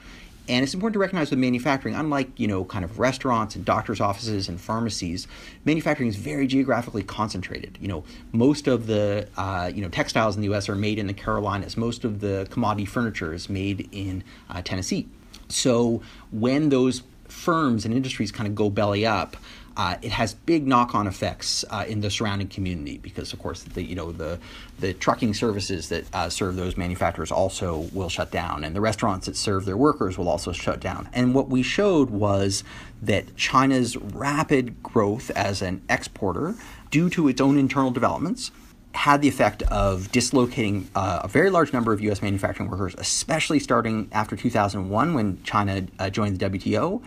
And 0.50 0.64
it's 0.64 0.74
important 0.74 0.94
to 0.94 1.00
recognize 1.00 1.30
with 1.30 1.40
manufacturing, 1.40 1.94
unlike 1.94 2.40
you 2.40 2.48
know 2.48 2.64
kind 2.64 2.86
of 2.86 3.00
restaurants 3.00 3.56
and 3.58 3.66
doctors' 3.66 4.00
offices 4.00 4.48
and 4.48 4.60
pharmacies, 4.60 5.28
manufacturing 5.66 6.08
is 6.08 6.16
very 6.16 6.48
geographically 6.48 7.04
concentrated. 7.04 7.78
You 7.82 7.90
know, 7.90 8.06
most 8.32 8.68
of 8.68 8.88
the 8.88 9.28
uh, 9.36 9.70
you 9.74 9.82
know 9.82 9.90
textiles 9.90 10.36
in 10.36 10.42
the 10.42 10.48
U.S. 10.48 10.70
are 10.70 10.76
made 10.76 11.00
in 11.00 11.08
the 11.08 11.14
Carolinas. 11.14 11.76
Most 11.76 12.06
of 12.06 12.22
the 12.22 12.48
commodity 12.50 12.86
furniture 12.86 13.34
is 13.34 13.50
made 13.50 13.90
in 13.92 14.24
uh, 14.50 14.62
Tennessee. 14.62 15.10
So 15.50 16.02
when 16.32 16.70
those 16.70 17.04
firms 17.32 17.86
and 17.86 17.94
industries 17.94 18.32
kind 18.32 18.48
of 18.48 18.56
go 18.56 18.70
belly 18.70 19.06
up, 19.06 19.38
uh, 19.78 19.96
it 20.02 20.12
has 20.12 20.34
big 20.34 20.66
knock-on 20.66 21.06
effects 21.06 21.64
uh, 21.70 21.86
in 21.88 22.02
the 22.02 22.10
surrounding 22.10 22.48
community 22.48 22.98
because, 22.98 23.32
of 23.32 23.38
course, 23.38 23.62
the 23.62 23.84
you 23.84 23.96
know 23.96 24.12
the 24.12 24.40
the 24.80 24.94
trucking 24.94 25.36
services 25.36 25.90
that 25.90 26.04
uh, 26.16 26.28
serve 26.30 26.56
those 26.56 26.76
manufacturers 26.78 27.32
also 27.32 27.88
will 27.94 28.10
shut 28.10 28.32
down, 28.32 28.64
and 28.64 28.76
the 28.76 28.82
restaurants 28.82 29.28
that 29.28 29.36
serve 29.36 29.66
their 29.66 29.78
workers 29.78 30.18
will 30.18 30.30
also 30.30 30.52
shut 30.52 30.80
down. 30.80 31.08
And 31.14 31.36
what 31.36 31.50
we 31.50 31.62
showed 31.62 32.10
was 32.10 32.64
that 33.04 33.36
China's 33.36 33.96
rapid 33.96 34.82
growth 34.82 35.30
as 35.32 35.62
an 35.62 35.84
exporter, 35.90 36.56
due 36.90 37.10
to 37.12 37.28
its 37.28 37.40
own 37.40 37.60
internal 37.60 37.92
developments, 37.92 38.50
had 38.98 39.22
the 39.22 39.28
effect 39.28 39.62
of 39.64 40.12
dislocating 40.12 40.90
uh, 40.96 41.22
a 41.24 41.28
very 41.28 41.52
large 41.52 41.72
number 41.72 41.94
of 41.94 42.02
U.S. 42.02 42.22
manufacturing 42.22 42.68
workers, 42.68 42.96
especially 42.98 43.60
starting 43.60 44.10
after 44.12 44.36
2001 44.36 45.14
when 45.14 45.42
China 45.44 45.86
uh, 46.00 46.10
joined 46.10 46.40
the 46.40 46.50
WTO, 46.50 47.04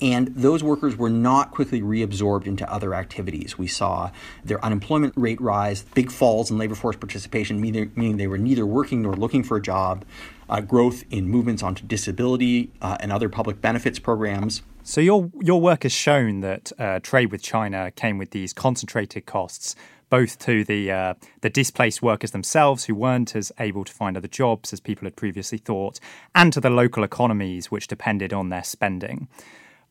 and 0.00 0.28
those 0.28 0.62
workers 0.62 0.96
were 0.96 1.10
not 1.10 1.50
quickly 1.50 1.80
reabsorbed 1.80 2.46
into 2.46 2.70
other 2.72 2.94
activities. 2.94 3.58
We 3.58 3.66
saw 3.66 4.10
their 4.44 4.64
unemployment 4.64 5.14
rate 5.16 5.40
rise, 5.40 5.82
big 5.94 6.12
falls 6.12 6.50
in 6.50 6.58
labor 6.58 6.76
force 6.76 6.96
participation, 6.96 7.60
meaning 7.60 8.16
they 8.16 8.26
were 8.28 8.38
neither 8.38 8.64
working 8.64 9.02
nor 9.02 9.14
looking 9.14 9.42
for 9.42 9.56
a 9.56 9.62
job, 9.62 10.04
uh, 10.48 10.60
growth 10.60 11.04
in 11.10 11.28
movements 11.28 11.62
onto 11.62 11.84
disability 11.84 12.70
uh, 12.80 12.96
and 13.00 13.12
other 13.12 13.28
public 13.28 13.60
benefits 13.60 13.98
programs. 13.98 14.62
So 14.84 15.00
your 15.00 15.30
your 15.40 15.60
work 15.60 15.84
has 15.84 15.92
shown 15.92 16.40
that 16.40 16.72
uh, 16.78 16.98
trade 17.00 17.30
with 17.30 17.42
China 17.42 17.92
came 17.92 18.18
with 18.18 18.30
these 18.30 18.52
concentrated 18.52 19.26
costs, 19.26 19.76
both 20.12 20.38
to 20.38 20.62
the 20.62 20.90
uh, 20.90 21.14
the 21.40 21.48
displaced 21.48 22.02
workers 22.02 22.32
themselves 22.32 22.84
who 22.84 22.94
weren't 22.94 23.34
as 23.34 23.50
able 23.58 23.82
to 23.82 23.92
find 23.94 24.14
other 24.14 24.28
jobs 24.28 24.70
as 24.70 24.78
people 24.78 25.06
had 25.06 25.16
previously 25.16 25.56
thought, 25.56 25.98
and 26.34 26.52
to 26.52 26.60
the 26.60 26.68
local 26.68 27.02
economies 27.02 27.70
which 27.70 27.88
depended 27.88 28.30
on 28.30 28.50
their 28.50 28.62
spending. 28.62 29.26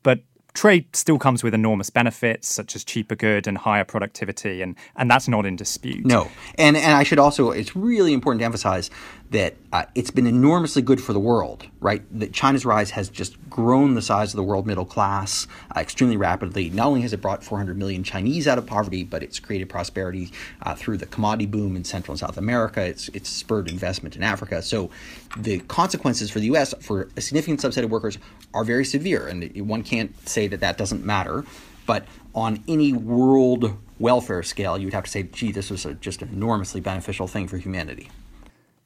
But 0.04 0.20
trade 0.54 0.96
still 0.96 1.18
comes 1.18 1.44
with 1.44 1.56
enormous 1.56 1.90
benefits 1.90 2.48
such 2.48 2.76
as 2.76 2.84
cheaper 2.84 3.16
good 3.16 3.48
and 3.48 3.58
higher 3.58 3.84
productivity 3.84 4.62
and 4.62 4.76
and 4.96 5.10
that's 5.10 5.30
not 5.30 5.46
in 5.46 5.56
dispute 5.56 6.06
no 6.06 6.30
and 6.56 6.76
and 6.76 6.94
i 6.98 7.04
should 7.04 7.20
also 7.20 7.52
it's 7.52 7.74
really 7.74 8.12
important 8.12 8.42
to 8.42 8.46
emphasize 8.46 8.90
that 9.32 9.56
uh, 9.72 9.86
it's 9.96 10.12
been 10.12 10.28
enormously 10.28 10.82
good 10.82 11.02
for 11.02 11.14
the 11.14 11.20
world, 11.20 11.66
right? 11.80 12.04
That 12.20 12.34
China's 12.34 12.66
rise 12.66 12.92
has 12.92 13.10
just 13.10 13.38
grown 13.50 13.96
the 13.96 14.02
size 14.02 14.34
of 14.34 14.36
the 14.36 14.44
world 14.44 14.68
middle 14.68 14.86
class 14.86 15.48
uh, 15.74 15.80
extremely 15.80 16.18
rapidly. 16.18 16.70
Not 16.70 16.88
only 16.88 17.02
has 17.02 17.14
it 17.14 17.22
brought 17.22 17.42
400 17.42 17.78
million 17.78 18.04
Chinese 18.04 18.46
out 18.46 18.58
of 18.58 18.66
poverty, 18.66 19.06
but 19.06 19.24
it's 19.24 19.40
created 19.40 19.70
prosperity 19.70 20.34
uh, 20.64 20.76
through 20.76 20.98
the 20.98 21.06
commodity 21.06 21.46
boom 21.46 21.78
in 21.78 21.86
Central 21.86 22.12
and 22.12 22.20
South 22.20 22.38
America. 22.38 22.82
It's 22.82 23.08
it's 23.10 23.30
spurred 23.30 23.70
investment 23.70 24.18
in 24.18 24.24
Africa. 24.24 24.62
So 24.62 24.90
the 25.38 25.60
consequences 25.62 26.30
for 26.30 26.40
the 26.40 26.48
U.S. 26.48 26.74
for 26.82 27.08
a 27.16 27.22
significant 27.22 27.62
subset 27.62 27.86
of 27.86 27.90
workers 27.90 28.18
are 28.54 28.66
very 28.66 28.84
severe, 28.84 29.28
and 29.28 29.50
one 29.66 29.84
can't 29.84 30.14
say 30.28 30.48
that 30.48 30.60
that 30.60 30.78
doesn't 30.78 31.06
matter. 31.06 31.46
But 31.86 32.06
on 32.36 32.64
any 32.68 32.92
world 32.92 33.78
welfare 33.98 34.44
scale, 34.44 34.78
you 34.78 34.88
would 34.88 34.94
have 34.94 35.06
to 35.06 35.10
say, 35.10 35.24
gee, 35.24 35.52
this 35.52 35.70
was 35.70 35.86
a, 35.86 35.94
just 35.94 36.22
an 36.22 36.30
enormously 36.30 36.82
beneficial 36.82 37.28
thing 37.28 37.48
for 37.48 37.58
humanity. 37.58 38.10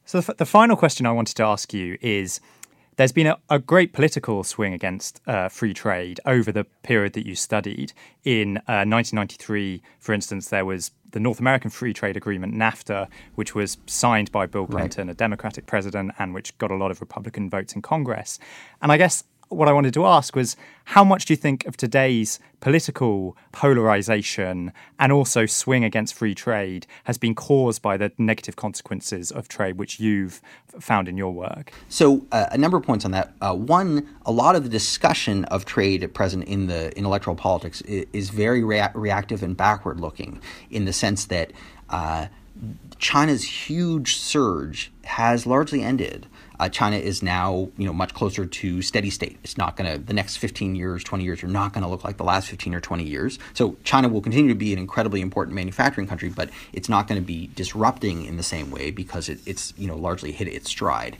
So, 0.06 0.22
the, 0.22 0.32
f- 0.32 0.38
the 0.38 0.46
final 0.46 0.76
question 0.76 1.06
I 1.06 1.12
wanted 1.12 1.36
to 1.38 1.44
ask 1.44 1.74
you 1.74 1.98
is 2.02 2.40
there's 2.98 3.12
been 3.12 3.28
a, 3.28 3.38
a 3.50 3.60
great 3.60 3.92
political 3.92 4.44
swing 4.44 4.74
against 4.74 5.20
uh, 5.28 5.50
free 5.50 5.74
trade 5.74 6.20
over 6.26 6.52
the 6.52 6.64
period 6.84 7.14
that 7.14 7.26
you 7.26 7.36
studied. 7.36 7.92
In 8.24 8.58
uh, 8.58 8.86
1993, 8.88 9.82
for 10.00 10.14
instance, 10.14 10.50
there 10.50 10.64
was 10.64 10.92
the 11.12 11.20
North 11.20 11.40
American 11.40 11.70
Free 11.70 11.94
Trade 11.94 12.18
Agreement, 12.18 12.54
NAFTA, 12.54 13.08
which 13.36 13.56
was 13.56 13.78
signed 13.88 14.32
by 14.32 14.46
Bill 14.46 14.68
Clinton, 14.68 15.08
right. 15.08 15.14
a 15.14 15.18
Democratic 15.18 15.66
president, 15.66 16.12
and 16.20 16.34
which 16.34 16.58
got 16.58 16.72
a 16.72 16.76
lot 16.76 16.92
of 16.92 17.02
Republican 17.02 17.50
votes 17.50 17.74
in 17.74 17.82
Congress. 17.82 18.40
And 18.82 18.92
I 18.92 18.98
guess 18.98 19.24
what 19.50 19.68
I 19.68 19.74
wanted 19.74 19.94
to 19.96 20.06
ask 20.06 20.36
was 20.36 20.56
how 20.86 21.04
much 21.04 21.26
do 21.26 21.34
you 21.34 21.38
think 21.38 21.66
of 21.66 21.78
today's 21.78 22.40
political 22.60 23.38
polarization 23.52 24.72
and 25.00 25.12
also 25.12 25.46
swing 25.46 25.84
against 25.84 26.14
free 26.14 26.36
trade 26.36 26.88
has 27.06 27.18
been 27.18 27.36
caused 27.36 27.82
by 27.82 27.98
the 27.98 28.12
negative 28.18 28.56
consequences 28.56 29.32
of 29.32 29.48
trade, 29.48 29.78
which 29.78 30.00
you've 30.00 30.42
found 30.80 31.08
in 31.08 31.18
your 31.18 31.32
work? 31.32 31.72
So, 31.90 32.26
uh, 32.32 32.48
a 32.52 32.58
number 32.58 32.78
of 32.78 32.84
points 32.84 33.06
on 33.06 33.12
that. 33.12 33.34
Uh, 33.42 33.56
one, 33.56 34.08
a 34.26 34.32
lot 34.32 34.56
of 34.56 34.64
the 34.64 34.70
discussion 34.70 35.46
of 35.46 35.66
trade 35.66 36.04
at 36.04 36.14
present 36.14 36.46
in 36.46 36.68
the 36.68 36.98
in 36.98 37.06
electoral 37.06 37.36
politics 37.36 37.82
is, 37.82 38.30
very 38.30 38.64
rea- 38.64 38.90
reactive 38.96 39.44
and 39.44 39.56
backward 39.56 40.00
looking 40.00 40.42
in 40.70 40.86
the 40.86 40.92
sense 40.94 41.26
that 41.26 41.52
uh, 41.90 42.28
China's 42.98 43.44
huge 43.44 44.18
surge 44.18 44.92
has 45.04 45.46
largely 45.46 45.84
ended 45.84 46.28
uh, 46.60 46.70
China 46.70 46.98
is 46.98 47.22
now 47.22 47.70
you 47.78 47.86
know 47.86 47.94
much 47.94 48.14
closer 48.14 48.46
to 48.46 48.82
steady 48.82 49.10
state. 49.10 49.38
It's 49.44 49.58
not 49.58 49.76
going 49.76 49.92
to 49.92 50.00
the 50.00 50.14
next 50.14 50.38
15 50.38 50.76
years, 50.76 51.04
20 51.04 51.24
years 51.24 51.44
are 51.44 51.48
not 51.48 51.74
going 51.74 51.84
to 51.84 51.90
look 51.90 52.04
like 52.04 52.18
the 52.18 52.24
last 52.24 52.50
15 52.50 52.74
or 52.74 52.82
20 52.82 53.04
years. 53.04 53.40
So 53.54 53.78
China 53.84 54.10
will 54.10 54.22
continue 54.22 54.50
to 54.50 54.58
be 54.58 54.74
an 54.74 54.80
incredibly 54.80 55.22
important 55.22 55.56
manufacturing 55.56 56.08
country, 56.08 56.30
but 56.30 56.50
it's 56.74 56.90
not 56.90 57.08
going 57.08 57.20
to 57.20 57.26
be 57.26 57.50
disrupting 57.56 58.26
in 58.26 58.38
the 58.38 58.44
same 58.44 58.72
way 58.72 58.92
because 58.92 59.30
it, 59.30 59.40
it's 59.46 59.74
you 59.78 59.88
know 59.88 59.96
largely 59.96 60.32
hit 60.32 60.48
its 60.48 60.70
stride. 60.70 61.18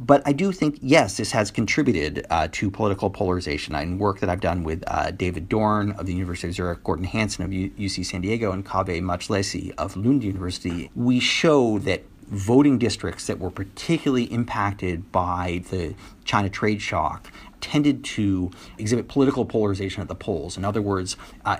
But 0.00 0.22
I 0.24 0.32
do 0.32 0.52
think, 0.52 0.78
yes, 0.80 1.16
this 1.16 1.32
has 1.32 1.50
contributed 1.50 2.24
uh, 2.30 2.46
to 2.52 2.70
political 2.70 3.10
polarization. 3.10 3.74
In 3.74 3.98
work 3.98 4.20
that 4.20 4.30
I've 4.30 4.40
done 4.40 4.62
with 4.62 4.84
uh, 4.86 5.10
David 5.10 5.48
Dorn 5.48 5.90
of 5.92 6.06
the 6.06 6.12
University 6.12 6.46
of 6.46 6.54
Zurich, 6.54 6.84
Gordon 6.84 7.04
Hanson 7.04 7.44
of 7.44 7.52
U- 7.52 7.70
UC 7.70 8.06
San 8.06 8.20
Diego, 8.20 8.52
and 8.52 8.64
Kaveh 8.64 9.02
Majlesi 9.02 9.72
of 9.76 9.96
Lund 9.96 10.22
University, 10.22 10.88
we 10.94 11.18
show 11.18 11.80
that 11.80 12.04
voting 12.30 12.78
districts 12.78 13.26
that 13.26 13.38
were 13.38 13.50
particularly 13.50 14.24
impacted 14.24 15.10
by 15.10 15.62
the 15.70 15.94
China 16.24 16.48
trade 16.48 16.82
shock 16.82 17.30
tended 17.60 18.04
to 18.04 18.50
exhibit 18.76 19.08
political 19.08 19.44
polarization 19.44 20.00
at 20.02 20.08
the 20.08 20.14
polls. 20.14 20.56
In 20.56 20.64
other 20.64 20.82
words, 20.82 21.16
uh, 21.44 21.58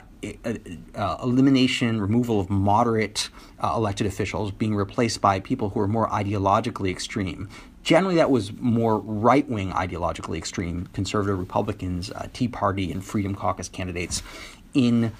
uh, 0.95 1.17
elimination, 1.23 2.01
removal 2.01 2.41
of 2.41 2.51
moderate 2.51 3.31
uh, 3.61 3.73
elected 3.75 4.07
officials 4.07 4.51
being 4.53 4.75
replaced 4.75 5.21
by 5.21 5.41
people 5.41 5.71
who 5.71 5.81
are 5.81 5.89
more 5.89 6.09
ideologically 6.09 6.91
extreme. 6.91 7.49
Generally, 7.83 8.17
that 8.17 8.31
was 8.31 8.53
more 8.53 8.99
right 8.99 9.49
wing 9.49 9.71
ideologically 9.73 10.37
extreme 10.37 10.89
conservative 10.93 11.39
Republicans, 11.39 12.11
uh, 12.11 12.29
Tea 12.33 12.49
Party, 12.49 12.93
and 12.93 13.05
Freedom 13.05 13.35
Caucus 13.35 13.69
candidates 13.69 14.23
in 14.75 15.13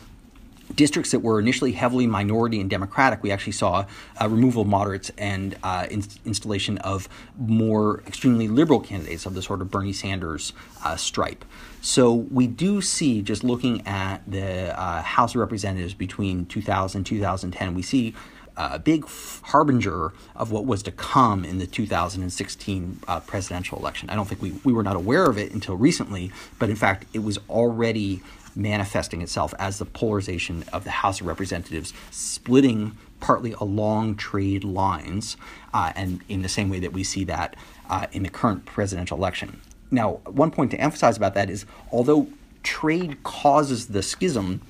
districts 0.75 1.11
that 1.13 1.21
were 1.21 1.41
initially 1.41 1.73
heavily 1.73 2.07
minority 2.07 2.61
and 2.61 2.69
democratic, 2.69 3.23
we 3.23 3.31
actually 3.31 3.53
saw 3.53 3.87
uh, 4.21 4.29
removal 4.29 4.63
of 4.63 4.69
moderates 4.69 5.11
and 5.19 5.57
uh, 5.63 5.87
in- 5.91 6.05
installation 6.25 6.79
of 6.79 7.09
more 7.39 8.03
extremely 8.07 8.49
liberal 8.49 8.81
candidates 8.81 9.27
of 9.27 9.35
the 9.35 9.43
sort 9.43 9.61
of 9.61 9.71
Bernie 9.71 9.93
Sanders 9.93 10.53
uh, 10.85 10.97
stripe. 10.97 11.45
So 11.81 12.13
we 12.13 12.47
do 12.47 12.81
see, 12.81 13.23
just 13.23 13.45
looking 13.45 13.87
at 13.87 14.19
the 14.27 14.79
uh, 14.79 15.03
House 15.03 15.35
of 15.35 15.41
Representatives 15.41 15.95
between 15.95 16.47
2000 16.47 16.99
and 16.99 17.07
2010, 17.07 17.75
we 17.75 17.83
see 17.83 18.15
a 18.59 18.79
big 18.79 19.07
harbinger 19.07 20.13
of 20.35 20.51
what 20.51 20.67
was 20.67 20.83
to 20.83 20.91
come 20.91 21.45
in 21.45 21.59
the 21.59 21.67
2016 21.67 23.01
uh, 23.07 23.21
presidential 23.21 23.79
election. 23.79 24.11
I 24.11 24.17
don't 24.17 24.27
think 24.27 24.43
we, 24.43 24.53
we 24.65 24.73
were 24.73 24.83
not 24.83 24.97
aware 24.97 25.27
of 25.27 25.39
it 25.39 25.53
until 25.53 25.77
recently, 25.77 26.33
but 26.59 26.69
in 26.69 26.77
fact, 26.77 27.07
it 27.13 27.21
was 27.21 27.39
already 27.49 28.21
manifesting 28.57 29.23
itself 29.23 29.55
as 29.59 29.79
the 29.79 29.85
polarization 29.85 30.65
of 30.73 30.85
the 30.85 30.91
House 30.91 31.21
of 31.21 31.27
Representatives 31.27 31.93
splitting 32.11 32.97
partly 33.21 33.53
along 33.53 34.17
trade 34.17 34.65
lines, 34.65 35.37
uh, 35.75 35.93
and 35.97 36.21
in 36.29 36.43
the 36.43 36.49
same 36.49 36.69
way 36.69 36.81
that 36.81 36.93
we 36.93 37.05
see 37.05 37.25
that 37.25 37.57
uh, 37.89 38.07
in 38.13 38.23
the 38.23 38.29
current 38.29 38.65
presidential 38.65 39.17
election. 39.17 39.61
Now, 39.91 40.21
one 40.27 40.51
point 40.51 40.71
to 40.73 40.81
emphasize 40.81 41.17
about 41.17 41.35
that 41.35 41.49
is 41.49 41.65
although 41.91 42.29
trade 42.63 43.23
causes 43.23 43.89
the 43.89 44.03
schism 44.03 44.61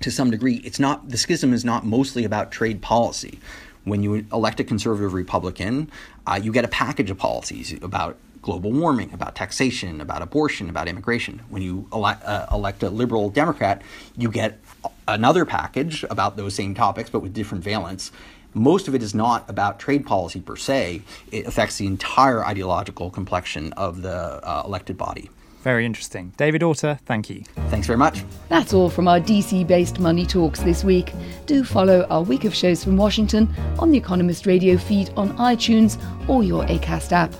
to 0.00 0.10
some 0.10 0.30
degree, 0.30 0.56
it's 0.64 0.80
not 0.80 1.08
the 1.08 1.16
schism 1.16 1.52
is 1.52 1.64
not 1.64 1.84
mostly 1.84 2.24
about 2.24 2.50
trade 2.50 2.82
policy. 2.82 3.38
When 3.84 4.02
you 4.02 4.26
elect 4.32 4.60
a 4.60 4.64
conservative 4.64 5.14
Republican, 5.14 5.90
uh, 6.26 6.38
you 6.42 6.52
get 6.52 6.64
a 6.64 6.68
package 6.68 7.10
of 7.10 7.18
policies 7.18 7.72
about 7.82 8.16
global 8.42 8.72
warming, 8.72 9.12
about 9.12 9.34
taxation, 9.34 10.00
about 10.00 10.22
abortion, 10.22 10.70
about 10.70 10.88
immigration. 10.88 11.42
When 11.48 11.62
you 11.62 11.88
elect, 11.92 12.24
uh, 12.24 12.46
elect 12.52 12.82
a 12.82 12.90
liberal 12.90 13.30
Democrat, 13.30 13.82
you 14.16 14.30
get 14.30 14.58
another 15.06 15.44
package 15.44 16.04
about 16.04 16.36
those 16.36 16.54
same 16.54 16.74
topics, 16.74 17.10
but 17.10 17.20
with 17.20 17.34
different 17.34 17.64
valence. 17.64 18.12
Most 18.52 18.88
of 18.88 18.94
it 18.94 19.02
is 19.02 19.14
not 19.14 19.48
about 19.48 19.78
trade 19.78 20.06
policy 20.06 20.40
per 20.40 20.56
se. 20.56 21.02
It 21.30 21.46
affects 21.46 21.76
the 21.76 21.86
entire 21.86 22.44
ideological 22.44 23.10
complexion 23.10 23.72
of 23.74 24.02
the 24.02 24.10
uh, 24.10 24.62
elected 24.64 24.96
body. 24.96 25.30
Very 25.62 25.84
interesting. 25.84 26.32
David 26.36 26.62
Autor, 26.62 26.98
thank 27.04 27.28
you. 27.28 27.42
Thanks 27.68 27.86
very 27.86 27.98
much. 27.98 28.24
That's 28.48 28.72
all 28.72 28.88
from 28.88 29.06
our 29.06 29.20
DC 29.20 29.66
based 29.66 30.00
Money 30.00 30.24
Talks 30.24 30.60
this 30.60 30.82
week. 30.84 31.12
Do 31.46 31.64
follow 31.64 32.06
our 32.08 32.22
week 32.22 32.44
of 32.44 32.54
shows 32.54 32.82
from 32.82 32.96
Washington 32.96 33.48
on 33.78 33.90
the 33.90 33.98
Economist 33.98 34.46
radio 34.46 34.76
feed 34.78 35.10
on 35.16 35.36
iTunes 35.36 36.00
or 36.28 36.42
your 36.42 36.64
ACAST 36.64 37.12
app. 37.12 37.34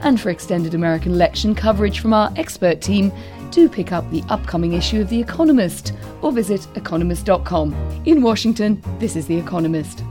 And 0.00 0.20
for 0.20 0.30
extended 0.30 0.74
American 0.74 1.12
election 1.12 1.54
coverage 1.54 2.00
from 2.00 2.14
our 2.14 2.32
expert 2.36 2.80
team, 2.80 3.12
do 3.50 3.68
pick 3.68 3.92
up 3.92 4.08
the 4.10 4.22
upcoming 4.28 4.72
issue 4.72 5.00
of 5.00 5.08
The 5.08 5.20
Economist 5.20 5.92
or 6.22 6.32
visit 6.32 6.66
economist.com. 6.76 7.74
In 8.04 8.22
Washington, 8.22 8.82
this 8.98 9.16
is 9.16 9.26
The 9.26 9.36
Economist. 9.36 10.02